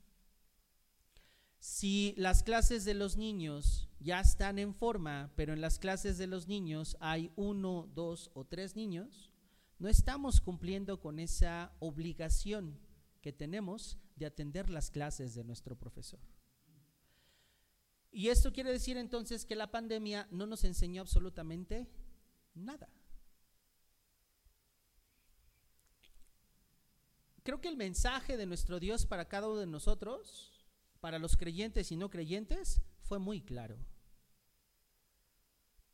Si 1.59 2.15
las 2.17 2.41
clases 2.41 2.85
de 2.85 2.95
los 2.95 3.17
niños 3.17 3.87
ya 3.99 4.19
están 4.19 4.57
en 4.57 4.73
forma, 4.73 5.31
pero 5.35 5.53
en 5.53 5.61
las 5.61 5.77
clases 5.77 6.17
de 6.17 6.25
los 6.25 6.47
niños 6.47 6.97
hay 6.99 7.31
uno, 7.35 7.87
dos 7.93 8.31
o 8.33 8.45
tres 8.45 8.75
niños, 8.75 9.31
no 9.77 9.87
estamos 9.87 10.41
cumpliendo 10.41 10.99
con 10.99 11.19
esa 11.19 11.71
obligación 11.79 12.79
que 13.21 13.31
tenemos 13.31 13.97
de 14.15 14.25
atender 14.25 14.69
las 14.69 14.91
clases 14.91 15.35
de 15.35 15.43
nuestro 15.43 15.77
profesor. 15.77 16.19
Y 18.11 18.27
esto 18.27 18.51
quiere 18.51 18.71
decir 18.71 18.97
entonces 18.97 19.45
que 19.45 19.55
la 19.55 19.71
pandemia 19.71 20.27
no 20.31 20.45
nos 20.45 20.63
enseñó 20.65 21.01
absolutamente 21.01 21.87
nada. 22.53 22.89
Creo 27.43 27.61
que 27.61 27.69
el 27.69 27.77
mensaje 27.77 28.37
de 28.37 28.45
nuestro 28.45 28.79
Dios 28.79 29.05
para 29.05 29.27
cada 29.27 29.47
uno 29.47 29.59
de 29.59 29.67
nosotros 29.67 30.51
para 30.99 31.17
los 31.17 31.37
creyentes 31.37 31.91
y 31.91 31.97
no 31.97 32.09
creyentes 32.09 32.81
fue 33.01 33.17
muy 33.17 33.41
claro. 33.41 33.77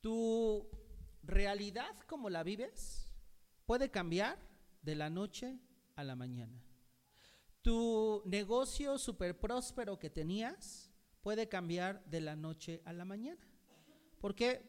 Tu 0.01 0.69
realidad 1.23 1.97
como 2.07 2.29
la 2.29 2.43
vives 2.43 3.09
puede 3.65 3.89
cambiar 3.89 4.37
de 4.81 4.95
la 4.95 5.09
noche 5.09 5.59
a 5.95 6.03
la 6.03 6.15
mañana. 6.15 6.61
Tu 7.67 8.21
negocio 8.23 8.97
súper 8.97 9.37
próspero 9.37 9.99
que 9.99 10.09
tenías 10.09 10.89
puede 11.19 11.49
cambiar 11.49 12.01
de 12.05 12.21
la 12.21 12.37
noche 12.37 12.81
a 12.85 12.93
la 12.93 13.03
mañana. 13.03 13.45
¿Por 14.21 14.35
qué? 14.35 14.63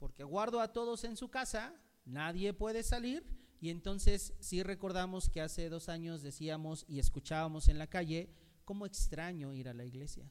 Porque 0.00 0.24
guardo 0.24 0.60
a 0.60 0.72
todos 0.72 1.04
en 1.04 1.16
su 1.16 1.30
casa, 1.30 1.72
nadie 2.04 2.52
puede 2.52 2.82
salir 2.82 3.24
y 3.60 3.70
entonces 3.70 4.34
si 4.40 4.64
recordamos 4.64 5.28
que 5.28 5.40
hace 5.40 5.68
dos 5.68 5.88
años 5.88 6.20
decíamos 6.20 6.84
y 6.88 6.98
escuchábamos 6.98 7.68
en 7.68 7.78
la 7.78 7.86
calle, 7.86 8.34
¿Cómo 8.64 8.86
extraño 8.86 9.54
ir 9.54 9.68
a 9.68 9.74
la 9.74 9.84
iglesia? 9.84 10.28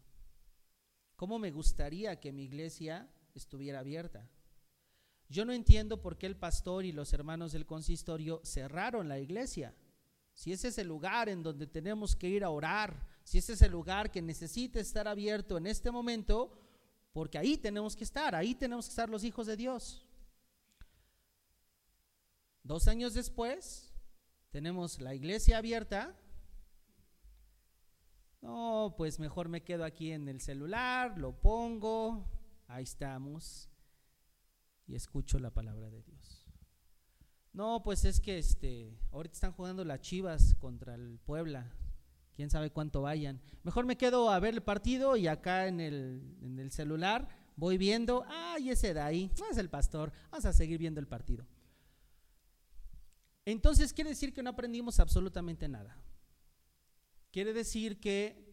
¿Cómo 1.15 1.39
me 1.39 1.51
gustaría 1.51 2.19
que 2.19 2.33
mi 2.33 2.43
iglesia 2.43 3.09
estuviera 3.35 3.79
abierta? 3.79 4.29
Yo 5.29 5.45
no 5.45 5.53
entiendo 5.53 6.01
por 6.01 6.17
qué 6.17 6.25
el 6.25 6.35
pastor 6.35 6.83
y 6.83 6.91
los 6.91 7.13
hermanos 7.13 7.53
del 7.53 7.65
consistorio 7.65 8.41
cerraron 8.43 9.07
la 9.07 9.19
iglesia. 9.19 9.73
Si 10.33 10.51
ese 10.51 10.69
es 10.69 10.77
el 10.77 10.87
lugar 10.87 11.29
en 11.29 11.43
donde 11.43 11.67
tenemos 11.67 12.15
que 12.15 12.27
ir 12.27 12.43
a 12.43 12.49
orar, 12.49 13.07
si 13.23 13.37
ese 13.37 13.53
es 13.53 13.61
el 13.61 13.71
lugar 13.71 14.11
que 14.11 14.21
necesita 14.21 14.79
estar 14.79 15.07
abierto 15.07 15.57
en 15.57 15.67
este 15.67 15.91
momento, 15.91 16.59
porque 17.11 17.37
ahí 17.37 17.57
tenemos 17.57 17.95
que 17.95 18.03
estar, 18.03 18.33
ahí 18.33 18.55
tenemos 18.55 18.85
que 18.85 18.91
estar 18.91 19.09
los 19.09 19.23
hijos 19.23 19.47
de 19.47 19.55
Dios. 19.55 20.05
Dos 22.63 22.87
años 22.87 23.13
después, 23.13 23.93
tenemos 24.51 24.99
la 24.99 25.13
iglesia 25.13 25.57
abierta 25.57 26.17
no, 28.43 28.93
pues 28.97 29.19
mejor 29.21 29.47
me 29.47 29.63
quedo 29.63 29.85
aquí 29.85 30.11
en 30.11 30.27
el 30.27 30.41
celular, 30.41 31.17
lo 31.17 31.31
pongo, 31.31 32.29
ahí 32.67 32.83
estamos 32.83 33.69
y 34.85 34.95
escucho 34.95 35.39
la 35.39 35.49
palabra 35.49 35.89
de 35.89 36.03
Dios. 36.03 36.22
No, 37.53 37.83
pues 37.83 38.03
es 38.03 38.19
que 38.19 38.39
este, 38.39 38.97
ahorita 39.11 39.35
están 39.35 39.51
jugando 39.51 39.85
las 39.85 40.01
Chivas 40.01 40.55
contra 40.55 40.95
el 40.95 41.19
Puebla. 41.19 41.71
Quién 42.35 42.49
sabe 42.49 42.71
cuánto 42.71 43.03
vayan. 43.03 43.39
Mejor 43.61 43.85
me 43.85 43.95
quedo 43.95 44.31
a 44.31 44.39
ver 44.39 44.55
el 44.55 44.63
partido 44.63 45.15
y 45.15 45.27
acá 45.27 45.67
en 45.67 45.79
el, 45.79 46.35
en 46.41 46.57
el 46.57 46.71
celular 46.71 47.27
voy 47.55 47.77
viendo, 47.77 48.25
ay, 48.27 48.71
ese 48.71 48.95
de 48.95 49.01
ahí, 49.01 49.31
es 49.51 49.57
el 49.57 49.69
pastor, 49.69 50.11
vamos 50.31 50.45
a 50.45 50.53
seguir 50.53 50.79
viendo 50.79 50.99
el 50.99 51.07
partido. 51.07 51.45
Entonces 53.45 53.93
quiere 53.93 54.11
decir 54.11 54.33
que 54.33 54.41
no 54.41 54.49
aprendimos 54.49 54.99
absolutamente 54.99 55.67
nada. 55.67 55.95
Quiere 57.31 57.53
decir 57.53 57.99
que 57.99 58.51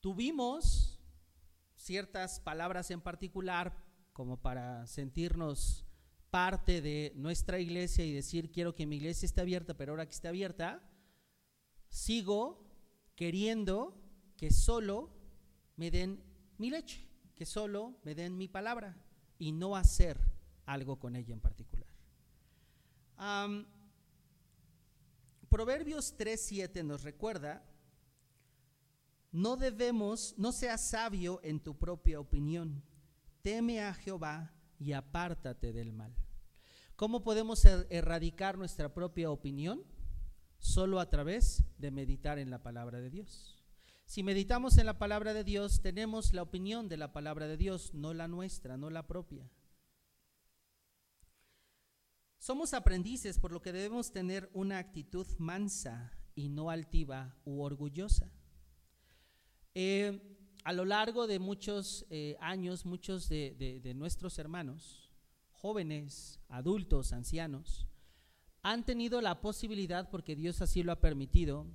tuvimos 0.00 1.00
ciertas 1.76 2.40
palabras 2.40 2.90
en 2.90 3.00
particular 3.00 3.74
como 4.12 4.36
para 4.36 4.86
sentirnos 4.86 5.83
parte 6.34 6.82
de 6.82 7.12
nuestra 7.14 7.60
iglesia 7.60 8.04
y 8.04 8.12
decir 8.12 8.50
quiero 8.50 8.74
que 8.74 8.86
mi 8.86 8.96
iglesia 8.96 9.24
esté 9.24 9.40
abierta, 9.40 9.74
pero 9.74 9.92
ahora 9.92 10.04
que 10.04 10.10
esté 10.10 10.26
abierta, 10.26 10.82
sigo 11.88 12.68
queriendo 13.14 14.02
que 14.36 14.50
solo 14.50 15.12
me 15.76 15.92
den 15.92 16.24
mi 16.58 16.70
leche, 16.70 17.08
que 17.36 17.46
solo 17.46 18.00
me 18.02 18.16
den 18.16 18.36
mi 18.36 18.48
palabra 18.48 19.00
y 19.38 19.52
no 19.52 19.76
hacer 19.76 20.18
algo 20.66 20.98
con 20.98 21.14
ella 21.14 21.34
en 21.34 21.40
particular. 21.40 21.86
Proverbios 25.48 26.16
3:7 26.18 26.82
nos 26.82 27.04
recuerda, 27.04 27.64
no 29.30 29.56
debemos, 29.56 30.34
no 30.36 30.50
seas 30.50 30.80
sabio 30.90 31.38
en 31.44 31.60
tu 31.60 31.78
propia 31.78 32.18
opinión, 32.18 32.82
teme 33.40 33.80
a 33.80 33.94
Jehová 33.94 34.52
y 34.80 34.94
apártate 34.94 35.72
del 35.72 35.92
mal. 35.92 36.23
¿Cómo 36.96 37.22
podemos 37.22 37.64
er-, 37.64 37.86
erradicar 37.90 38.58
nuestra 38.58 38.92
propia 38.92 39.30
opinión? 39.30 39.82
Solo 40.58 41.00
a 41.00 41.10
través 41.10 41.64
de 41.78 41.90
meditar 41.90 42.38
en 42.38 42.50
la 42.50 42.62
palabra 42.62 43.00
de 43.00 43.10
Dios. 43.10 43.54
Si 44.06 44.22
meditamos 44.22 44.78
en 44.78 44.86
la 44.86 44.98
palabra 44.98 45.34
de 45.34 45.44
Dios, 45.44 45.80
tenemos 45.80 46.32
la 46.32 46.42
opinión 46.42 46.88
de 46.88 46.96
la 46.96 47.12
palabra 47.12 47.46
de 47.46 47.56
Dios, 47.56 47.94
no 47.94 48.14
la 48.14 48.28
nuestra, 48.28 48.76
no 48.76 48.90
la 48.90 49.06
propia. 49.06 49.50
Somos 52.38 52.74
aprendices, 52.74 53.38
por 53.38 53.52
lo 53.52 53.62
que 53.62 53.72
debemos 53.72 54.12
tener 54.12 54.50
una 54.52 54.76
actitud 54.76 55.26
mansa 55.38 56.12
y 56.34 56.50
no 56.50 56.68
altiva 56.68 57.34
u 57.46 57.62
orgullosa. 57.62 58.30
Eh, 59.74 60.20
a 60.62 60.72
lo 60.74 60.84
largo 60.84 61.26
de 61.26 61.38
muchos 61.38 62.06
eh, 62.10 62.36
años, 62.40 62.84
muchos 62.84 63.28
de, 63.28 63.92
nuestros 63.96 64.38
hermanos, 64.38 65.03
jóvenes, 65.64 66.38
adultos, 66.50 67.14
ancianos, 67.14 67.88
han 68.60 68.84
tenido 68.84 69.22
la 69.22 69.40
posibilidad, 69.40 70.10
porque 70.10 70.36
Dios 70.36 70.60
así 70.60 70.82
lo 70.82 70.92
ha 70.92 71.00
permitido, 71.00 71.66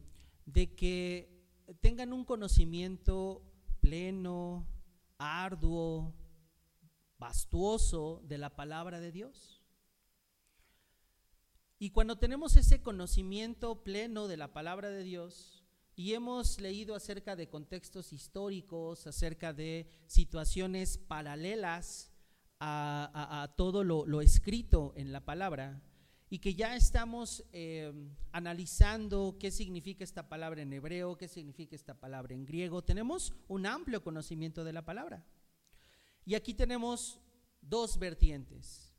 de 0.46 0.76
que 0.76 1.44
tengan 1.82 2.14
un 2.14 2.24
conocimiento 2.24 3.42
pleno, 3.82 4.68
arduo, 5.18 6.14
vastuoso 7.18 8.22
de 8.28 8.38
la 8.38 8.56
palabra 8.56 9.00
de 9.00 9.12
Dios. 9.12 9.64
Y 11.80 11.90
cuando 11.90 12.20
tenemos 12.20 12.58
ese 12.58 12.84
conocimiento 12.84 13.84
pleno 13.84 14.28
de 14.28 14.38
la 14.38 14.54
palabra 14.54 14.92
de 14.92 15.02
Dios 15.02 15.66
y 15.96 16.14
hemos 16.14 16.62
leído 16.62 16.94
acerca 16.94 17.36
de 17.36 17.50
contextos 17.50 18.14
históricos, 18.14 19.08
acerca 19.08 19.52
de 19.52 19.88
situaciones 20.06 21.00
paralelas 21.00 22.09
a, 22.60 23.54
todo 23.56 23.84
lo, 23.84 24.22
escrito 24.22 24.94
en 24.96 25.12
la 25.12 25.24
palabra, 25.24 25.82
y 26.30 26.40
que 26.40 26.54
ya 26.54 26.76
estamos 26.76 27.44
eh, 27.52 27.92
analizando 28.32 29.38
qué 29.40 29.50
significa 29.50 30.04
esta 30.04 30.30
palabra 30.30 30.62
en 30.62 30.74
hebreo, 30.74 31.18
qué 31.18 31.28
significa 31.28 31.76
esta 31.76 31.96
palabra 31.96 32.36
en 32.36 32.46
griego, 32.46 32.84
tenemos 32.84 33.34
un 33.48 33.66
amplio 33.66 34.04
conocimiento 34.04 34.64
de 34.64 34.74
la 34.74 34.86
palabra. 34.86 35.26
Y 36.26 36.36
aquí 36.36 36.54
tenemos 36.54 37.20
dos 37.62 37.98
vertientes. 37.98 38.94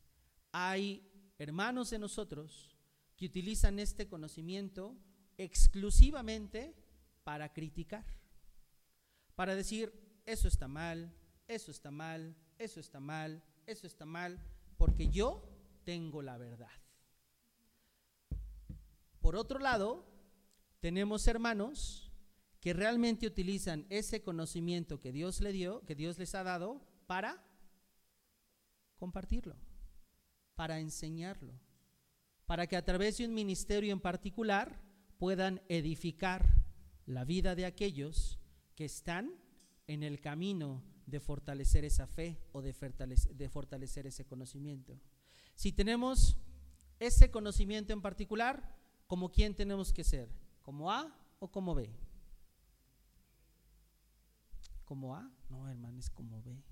Hay 0.51 1.09
hermanos 1.39 1.91
de 1.91 2.01
nosotros 2.01 2.77
que 3.17 3.27
utilizan 3.27 3.79
este 3.79 4.09
conocimiento 4.09 4.97
exclusivamente 5.39 6.75
para 7.23 7.53
criticar, 7.53 8.05
para 9.37 9.55
decir, 9.55 9.93
eso 10.27 10.49
está 10.49 10.67
mal, 10.67 11.15
eso 11.47 11.71
está 11.71 11.91
mal, 11.91 12.35
eso 12.59 12.81
está 12.81 12.99
mal, 12.99 13.43
eso 13.67 13.87
está 13.87 14.05
mal, 14.05 14.39
porque 14.77 15.09
yo 15.09 15.43
tengo 15.85 16.23
la 16.23 16.39
verdad. 16.39 16.71
Por 19.21 19.37
otro 19.37 19.59
lado, 19.59 20.07
tenemos 20.81 21.27
hermanos 21.27 22.11
que 22.61 22.73
realmente 22.73 23.27
utilizan 23.27 23.87
ese 23.89 24.23
conocimiento 24.23 25.01
que 25.01 25.13
Dios 25.13 25.41
le 25.41 25.53
dio, 25.53 25.85
que 25.87 25.95
Dios 25.95 26.19
les 26.19 26.35
ha 26.35 26.43
dado, 26.43 26.81
para 27.07 27.43
compartirlo, 28.97 29.57
para 30.55 30.79
enseñarlo, 30.79 31.55
para 32.47 32.67
que 32.67 32.77
a 32.77 32.85
través 32.85 33.19
de 33.19 33.27
un 33.27 33.35
ministerio 33.35 33.93
en 33.93 34.01
particular 34.01 34.81
puedan 35.19 35.63
edificar 35.69 36.47
la 37.07 37.25
vida 37.25 37.55
de 37.55 37.65
aquellos 37.65 38.39
que 38.75 38.85
están 38.85 39.35
en 39.87 40.03
el 40.03 40.21
camino 40.21 40.83
de 41.11 41.21
fortalecer 41.21 41.85
esa 41.85 42.07
fe 42.07 42.39
o 42.53 42.63
de 42.63 42.73
fortalecer, 42.73 44.07
ese 44.07 44.25
conocimiento. 44.25 44.99
Si 45.55 45.73
tenemos 45.73 46.37
ese 46.99 47.31
conocimiento 47.31 47.93
en 47.93 48.01
particular, 48.01 48.77
como 49.07 49.31
quién 49.31 49.55
tenemos 49.55 49.93
que 49.93 50.05
ser, 50.05 50.29
como 50.63 50.91
A 50.91 51.15
o 51.39 51.51
como 51.51 51.75
B. 51.75 51.91
¿Como 54.85 55.15
A? 55.15 55.31
No, 55.49 55.69
hermano, 55.69 55.99
es 55.99 56.11
como 56.11 56.43
B. 56.43 56.63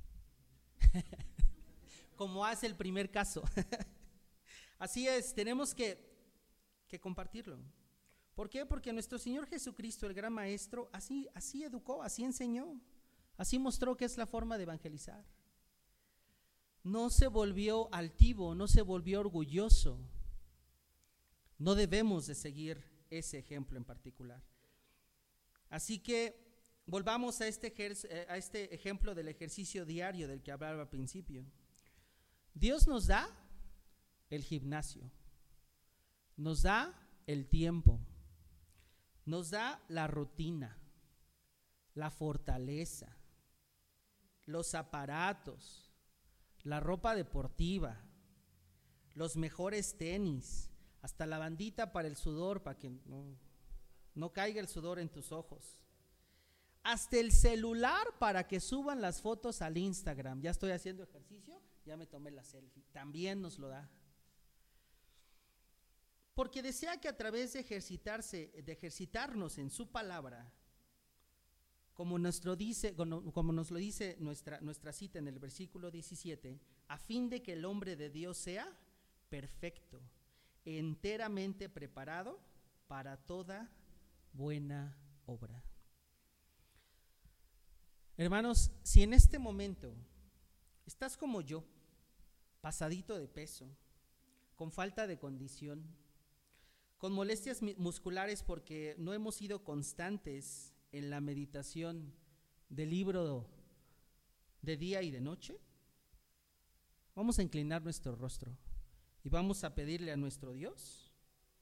como 2.16 2.44
A 2.44 2.52
es 2.52 2.62
el 2.62 2.74
primer 2.74 3.10
caso. 3.10 3.42
Así 4.78 5.08
es, 5.08 5.34
tenemos 5.34 5.74
que, 5.74 5.98
que 6.86 7.00
compartirlo. 7.00 7.58
¿Por 8.38 8.48
qué? 8.48 8.64
Porque 8.64 8.92
nuestro 8.92 9.18
Señor 9.18 9.46
Jesucristo, 9.46 10.06
el 10.06 10.14
gran 10.14 10.32
maestro, 10.32 10.88
así, 10.92 11.28
así 11.34 11.64
educó, 11.64 12.04
así 12.04 12.22
enseñó, 12.22 12.80
así 13.38 13.58
mostró 13.58 13.96
que 13.96 14.04
es 14.04 14.18
la 14.18 14.26
forma 14.26 14.58
de 14.58 14.64
evangelizar. 14.64 15.24
No 16.82 17.08
se 17.08 17.28
volvió 17.28 17.92
altivo, 17.94 18.54
no 18.54 18.68
se 18.68 18.82
volvió 18.82 19.20
orgulloso. 19.20 19.98
No 21.58 21.74
debemos 21.74 22.26
de 22.26 22.34
seguir 22.34 22.84
ese 23.10 23.38
ejemplo 23.38 23.78
en 23.78 23.84
particular. 23.84 24.42
Así 25.70 25.98
que 25.98 26.48
volvamos 26.86 27.40
a 27.40 27.46
este, 27.46 27.74
eh, 27.76 28.26
a 28.28 28.36
este 28.36 28.74
ejemplo 28.74 29.14
del 29.14 29.28
ejercicio 29.28 29.84
diario 29.84 30.28
del 30.28 30.42
que 30.42 30.52
hablaba 30.52 30.82
al 30.82 30.88
principio. 30.88 31.44
Dios 32.54 32.86
nos 32.86 33.06
da 33.06 33.28
el 34.30 34.42
gimnasio, 34.42 35.10
nos 36.36 36.62
da 36.62 36.94
el 37.26 37.46
tiempo, 37.46 38.00
nos 39.26 39.50
da 39.50 39.82
la 39.88 40.06
rutina, 40.06 40.78
la 41.94 42.10
fortaleza, 42.10 43.17
los 44.48 44.74
aparatos, 44.74 45.92
la 46.62 46.80
ropa 46.80 47.14
deportiva, 47.14 48.02
los 49.14 49.36
mejores 49.36 49.98
tenis, 49.98 50.70
hasta 51.02 51.26
la 51.26 51.38
bandita 51.38 51.92
para 51.92 52.08
el 52.08 52.16
sudor, 52.16 52.62
para 52.62 52.78
que 52.78 52.90
no, 54.14 54.32
caiga 54.32 54.60
el 54.60 54.68
sudor 54.68 54.98
en 54.98 55.10
tus 55.10 55.32
ojos. 55.32 55.84
Hasta 56.82 57.18
el 57.18 57.30
celular 57.30 58.06
para 58.18 58.48
que 58.48 58.58
suban 58.58 59.02
las 59.02 59.20
fotos 59.20 59.60
al 59.60 59.76
Instagram. 59.76 60.40
Ya 60.40 60.50
estoy 60.50 60.70
haciendo 60.70 61.02
ejercicio, 61.02 61.60
ya 61.84 61.98
me 61.98 62.06
tomé 62.06 62.30
la 62.30 62.42
selfie. 62.42 62.84
También 62.92 63.42
nos 63.42 63.58
lo 63.58 63.68
da 63.68 63.90
porque 66.32 66.62
desea 66.62 67.00
que 67.00 67.08
a 67.08 67.16
través 67.16 67.52
de 67.52 67.58
ejercitarse, 67.58 68.62
de 68.64 68.72
ejercitarnos 68.72 69.58
en 69.58 69.70
su 69.70 69.90
palabra, 69.90 70.54
como, 71.98 72.16
nos 72.16 72.44
lo 72.44 72.54
dice 72.54 72.94
nuestra, 74.20 74.60
nuestra 74.60 74.92
cita 74.92 75.18
en 75.18 75.26
el 75.26 75.40
versículo 75.40 75.90
17, 75.90 76.60
a 76.86 76.96
fin 76.96 77.28
de 77.28 77.42
que 77.42 77.54
el 77.54 77.64
hombre 77.64 77.96
de 77.96 78.08
Dios 78.08 78.38
sea 78.38 78.72
perfecto, 79.28 80.00
enteramente 80.64 81.68
preparado 81.68 82.38
para 82.86 83.16
toda 83.16 83.68
buena 84.32 84.96
obra. 85.26 85.60
Hermanos, 88.16 88.70
si 88.84 89.02
en 89.02 89.12
este 89.12 89.40
momento 89.40 89.92
estás 90.86 91.16
como 91.16 91.40
yo, 91.40 91.64
pasadito 92.60 93.18
de 93.18 93.26
peso, 93.26 93.66
con 94.54 94.70
falta 94.70 95.08
de 95.08 95.18
condición, 95.18 95.82
con 96.96 97.12
molestias 97.12 97.60
musculares 97.76 98.44
porque 98.44 98.94
no 98.98 99.12
hemos 99.14 99.34
sido 99.34 99.64
constantes 99.64 100.77
en 100.92 101.10
la 101.10 101.20
meditación 101.20 102.12
del 102.68 102.90
libro 102.90 103.46
de 104.62 104.76
día 104.76 105.02
y 105.02 105.10
de 105.10 105.20
noche, 105.20 105.58
vamos 107.14 107.38
a 107.38 107.42
inclinar 107.42 107.82
nuestro 107.82 108.14
rostro 108.14 108.56
y 109.22 109.28
vamos 109.28 109.64
a 109.64 109.74
pedirle 109.74 110.12
a 110.12 110.16
nuestro 110.16 110.52
Dios 110.52 111.12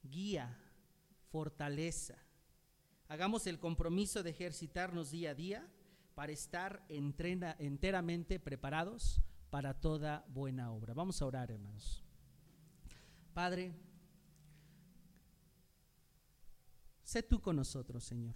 guía, 0.02 0.56
fortaleza. 1.30 2.16
Hagamos 3.08 3.46
el 3.46 3.58
compromiso 3.58 4.22
de 4.22 4.30
ejercitarnos 4.30 5.10
día 5.10 5.30
a 5.30 5.34
día 5.34 5.72
para 6.14 6.32
estar 6.32 6.84
enteramente 6.88 8.40
preparados 8.40 9.20
para 9.50 9.74
toda 9.80 10.24
buena 10.28 10.72
obra. 10.72 10.94
Vamos 10.94 11.20
a 11.20 11.26
orar, 11.26 11.50
hermanos. 11.50 12.02
Padre, 13.34 13.74
Sé 17.06 17.22
tú 17.22 17.40
con 17.40 17.54
nosotros, 17.54 18.02
Señor. 18.02 18.34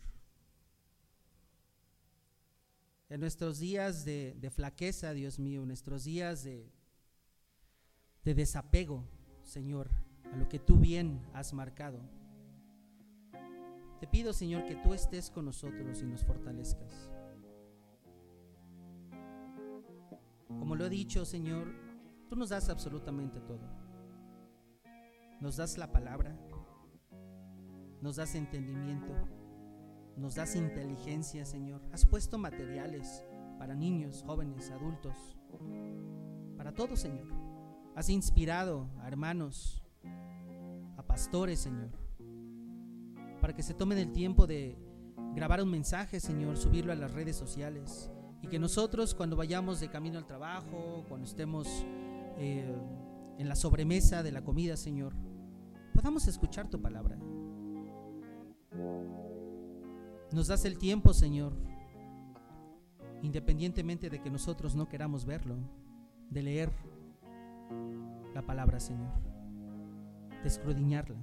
En 3.11 3.19
nuestros 3.21 3.59
días 3.59 4.05
de, 4.05 4.51
flaqueza, 4.55 5.13
Dios 5.13 5.41
mío, 5.41 5.63
en 5.63 5.67
nuestros 5.69 6.05
días 6.05 6.45
de, 6.45 6.73
de 8.25 8.35
desapego, 8.35 9.05
Señor, 9.43 9.91
a 10.33 10.37
lo 10.37 10.49
que 10.49 10.61
tú 10.61 10.79
bien 10.79 11.21
has 11.35 11.53
marcado. 11.53 12.01
Te 13.99 14.07
pido, 14.07 14.33
Señor, 14.33 14.65
que 14.65 14.77
tú 14.77 14.95
estés 14.95 15.29
con 15.29 15.45
nosotros 15.45 16.01
y 16.01 16.07
nos 16.07 16.25
fortalezcas. 16.25 17.11
Como 20.47 20.77
lo 20.77 20.87
he 20.87 20.91
dicho, 20.91 21.25
Señor, 21.25 21.67
tú 22.29 22.37
nos 22.37 22.51
das 22.51 22.69
absolutamente 22.69 23.41
todo. 23.41 23.69
Nos 25.41 25.57
das 25.57 25.79
la 25.79 25.91
palabra, 25.91 26.39
nos 28.01 28.17
das 28.17 28.37
entendimiento, 28.37 29.13
nos 30.17 30.35
das 30.35 30.55
inteligencia, 30.57 31.45
Señor. 31.45 31.83
Has 31.93 32.05
puesto 32.07 32.39
materiales 32.39 33.25
para 33.59 33.75
niños, 33.75 34.23
jóvenes, 34.27 34.71
adultos, 34.71 35.37
para 36.57 36.73
todos, 36.73 37.01
Señor. 37.01 37.27
Has 37.95 38.09
inspirado 38.09 38.89
a 39.01 39.09
hermanos, 39.09 39.83
a 40.97 41.03
pastores, 41.03 41.61
Señor, 41.61 41.91
para 43.41 43.55
que 43.55 43.63
se 43.63 43.75
tomen 43.75 43.99
el 43.99 44.13
tiempo 44.13 44.47
de 44.47 44.79
grabar 45.35 45.63
un 45.63 45.71
mensaje, 45.71 46.21
Señor, 46.21 46.57
subirlo 46.57 46.93
a 46.93 46.97
las 46.97 47.13
redes 47.13 47.37
sociales 47.37 48.11
y 48.43 48.49
que 48.49 48.59
nosotros 48.59 49.15
cuando 49.15 49.37
vayamos 49.37 49.81
de 49.81 49.91
camino 49.91 50.19
al 50.19 50.27
trabajo, 50.27 51.05
cuando 51.09 51.27
estemos 51.27 51.69
eh, 52.39 52.75
en 53.39 53.49
la 53.49 53.57
sobremesa 53.57 54.23
de 54.23 54.33
la 54.33 54.43
comida, 54.43 54.77
Señor, 54.77 55.15
podamos 55.95 56.27
escuchar 56.27 56.69
tu 56.69 56.81
palabra. 56.81 57.19
Nos 60.33 60.47
das 60.47 60.65
el 60.65 60.79
tiempo, 60.79 61.13
Señor, 61.13 61.53
independientemente 63.21 64.09
de 64.11 64.21
que 64.21 64.31
nosotros 64.31 64.77
no 64.77 64.89
queramos 64.89 65.25
verlo, 65.25 65.57
de 66.31 66.43
leer 66.43 66.73
la 68.33 68.43
palabra, 68.43 68.79
Señor, 68.79 69.11
de 70.43 70.49
escrudiñarla, 70.49 71.19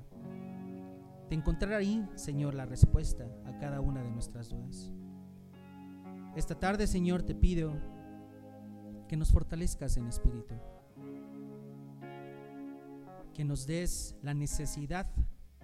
de 1.30 1.36
encontrar 1.36 1.74
ahí, 1.74 2.06
Señor, 2.15 2.54
la 2.54 2.65
respuesta 2.65 3.26
a 3.46 3.58
cada 3.58 3.80
una 3.80 4.04
de 4.04 4.12
nuestras 4.12 4.50
dudas. 4.50 4.91
Esta 6.36 6.60
tarde, 6.60 6.86
Señor, 6.86 7.24
te 7.24 7.34
pido 7.34 7.74
que 9.08 9.15
nos 9.15 9.32
fortalezcas 9.32 9.96
en 9.96 10.08
espíritu, 10.08 10.54
que 13.34 13.46
nos 13.46 13.65
des 13.65 14.17
la 14.22 14.34
necesidad, 14.34 15.10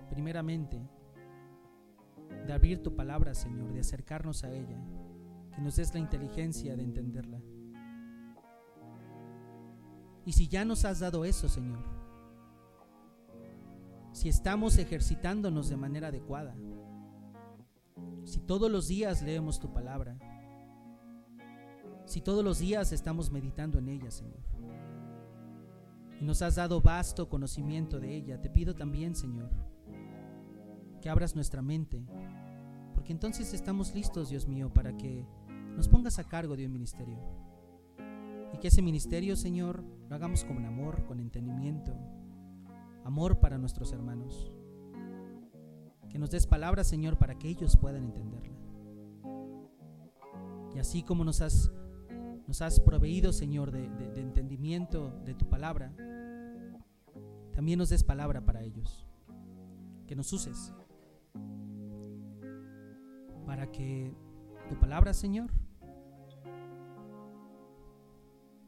primeramente, 0.10 0.82
de 2.46 2.54
abrir 2.54 2.84
tu 2.84 2.96
palabra, 2.96 3.34
Señor, 3.34 3.74
de 3.74 3.80
acercarnos 3.80 4.44
a 4.44 4.52
ella, 4.52 4.78
que 5.56 5.62
nos 5.62 5.76
des 5.76 5.94
la 5.94 6.00
inteligencia 6.00 6.76
de 6.76 6.84
entenderla. 6.84 7.42
Y 10.26 10.34
si 10.34 10.48
ya 10.48 10.66
nos 10.66 10.86
has 10.86 11.00
dado 11.00 11.26
eso, 11.26 11.50
Señor, 11.50 11.80
si 14.14 14.30
estamos 14.30 14.78
ejercitándonos 14.78 15.70
de 15.70 15.78
manera 15.78 16.08
adecuada, 16.10 16.56
si 18.24 18.40
todos 18.40 18.72
los 18.72 18.88
días 18.88 19.22
leemos 19.22 19.60
tu 19.60 19.74
palabra, 19.74 20.18
si 22.06 22.22
todos 22.22 22.44
los 22.44 22.60
días 22.60 22.92
estamos 22.92 23.32
meditando 23.32 23.80
en 23.80 23.90
ella, 23.90 24.12
Señor, 24.12 24.40
y 26.20 26.26
nos 26.26 26.42
has 26.42 26.56
dado 26.56 26.80
vasto 26.80 27.28
conocimiento 27.28 28.00
de 28.00 28.16
ella, 28.16 28.42
te 28.42 28.50
pido 28.50 28.76
también, 28.76 29.16
Señor, 29.16 29.50
que 31.04 31.10
abras 31.10 31.36
nuestra 31.36 31.62
mente, 31.62 32.08
porque 32.94 33.12
entonces 33.12 33.54
estamos 33.54 33.94
listos, 33.94 34.30
Dios 34.30 34.48
mío, 34.48 34.74
para 34.74 34.96
que 34.96 35.28
nos 35.76 35.90
pongas 35.90 36.18
a 36.18 36.24
cargo 36.24 36.56
de 36.56 36.66
un 36.66 36.72
ministerio. 36.72 37.18
Y 38.54 38.58
que 38.60 38.70
ese 38.70 38.82
ministerio, 38.82 39.36
Señor, 39.36 39.84
lo 40.08 40.16
hagamos 40.16 40.46
con 40.46 40.66
amor, 40.66 41.04
con 41.04 41.20
entendimiento, 41.20 41.94
amor 43.04 43.42
para 43.42 43.58
nuestros 43.58 43.92
hermanos. 43.92 44.50
Que 46.10 46.18
nos 46.18 46.32
des 46.32 46.48
palabras, 46.48 46.88
Señor, 46.88 47.18
para 47.18 47.38
que 47.38 47.50
ellos 47.50 47.76
puedan 47.76 48.06
entenderla. 48.06 48.56
Y 50.74 50.80
así 50.80 51.04
como 51.04 51.26
nos 51.26 51.42
has, 51.42 51.70
nos 52.48 52.62
has 52.62 52.80
proveído, 52.80 53.34
Señor, 53.34 53.72
de, 53.72 53.90
de 53.90 54.22
entendimiento 54.22 55.12
de 55.26 55.34
tu 55.34 55.50
palabra, 55.50 55.94
también 57.52 57.78
nos 57.78 57.90
des 57.90 58.06
palabra 58.06 58.46
para 58.46 58.62
ellos. 58.62 59.06
Que 60.08 60.16
nos 60.16 60.32
uses 60.32 60.74
que 63.74 64.14
tu 64.70 64.80
palabra, 64.80 65.14
Señor, 65.14 65.52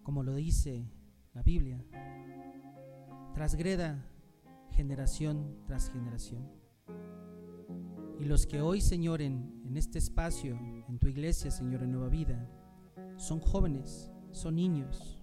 como 0.03 0.23
lo 0.23 0.35
dice 0.35 0.91
la 1.33 1.41
Biblia, 1.41 1.81
trasgreda 3.33 4.05
generación 4.71 5.55
tras 5.65 5.89
generación. 5.89 6.51
Y 8.19 8.25
los 8.25 8.45
que 8.45 8.61
hoy, 8.61 8.81
Señor, 8.81 9.21
en, 9.21 9.61
en 9.65 9.77
este 9.77 9.99
espacio, 9.99 10.57
en 10.89 10.99
tu 10.99 11.07
iglesia, 11.07 11.51
Señor, 11.51 11.83
en 11.83 11.91
Nueva 11.91 12.09
Vida, 12.09 12.49
son 13.17 13.39
jóvenes, 13.39 14.11
son 14.31 14.55
niños. 14.55 15.21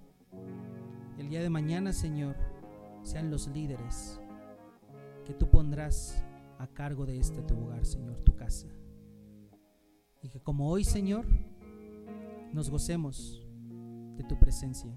El 1.18 1.28
día 1.28 1.42
de 1.42 1.50
mañana, 1.50 1.92
Señor, 1.92 2.36
sean 3.02 3.30
los 3.30 3.48
líderes 3.48 4.20
que 5.24 5.34
tú 5.34 5.48
pondrás 5.48 6.24
a 6.58 6.66
cargo 6.66 7.04
de 7.06 7.18
este 7.18 7.42
tu 7.42 7.58
hogar, 7.58 7.84
Señor, 7.84 8.20
tu 8.20 8.34
casa. 8.34 8.68
Y 10.22 10.28
que 10.28 10.40
como 10.40 10.70
hoy, 10.70 10.84
Señor, 10.84 11.26
nos 12.52 12.70
gocemos 12.70 13.42
de 14.16 14.24
tu 14.24 14.38
presencia. 14.38 14.96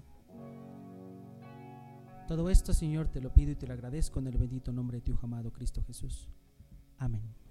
Todo 2.28 2.50
esto, 2.50 2.72
Señor, 2.72 3.08
te 3.08 3.20
lo 3.20 3.32
pido 3.32 3.52
y 3.52 3.56
te 3.56 3.66
lo 3.66 3.72
agradezco 3.72 4.18
en 4.18 4.26
el 4.26 4.36
bendito 4.36 4.72
nombre 4.72 4.98
de 4.98 5.02
tu 5.02 5.18
amado 5.22 5.52
Cristo 5.52 5.82
Jesús. 5.82 6.28
Amén. 6.98 7.45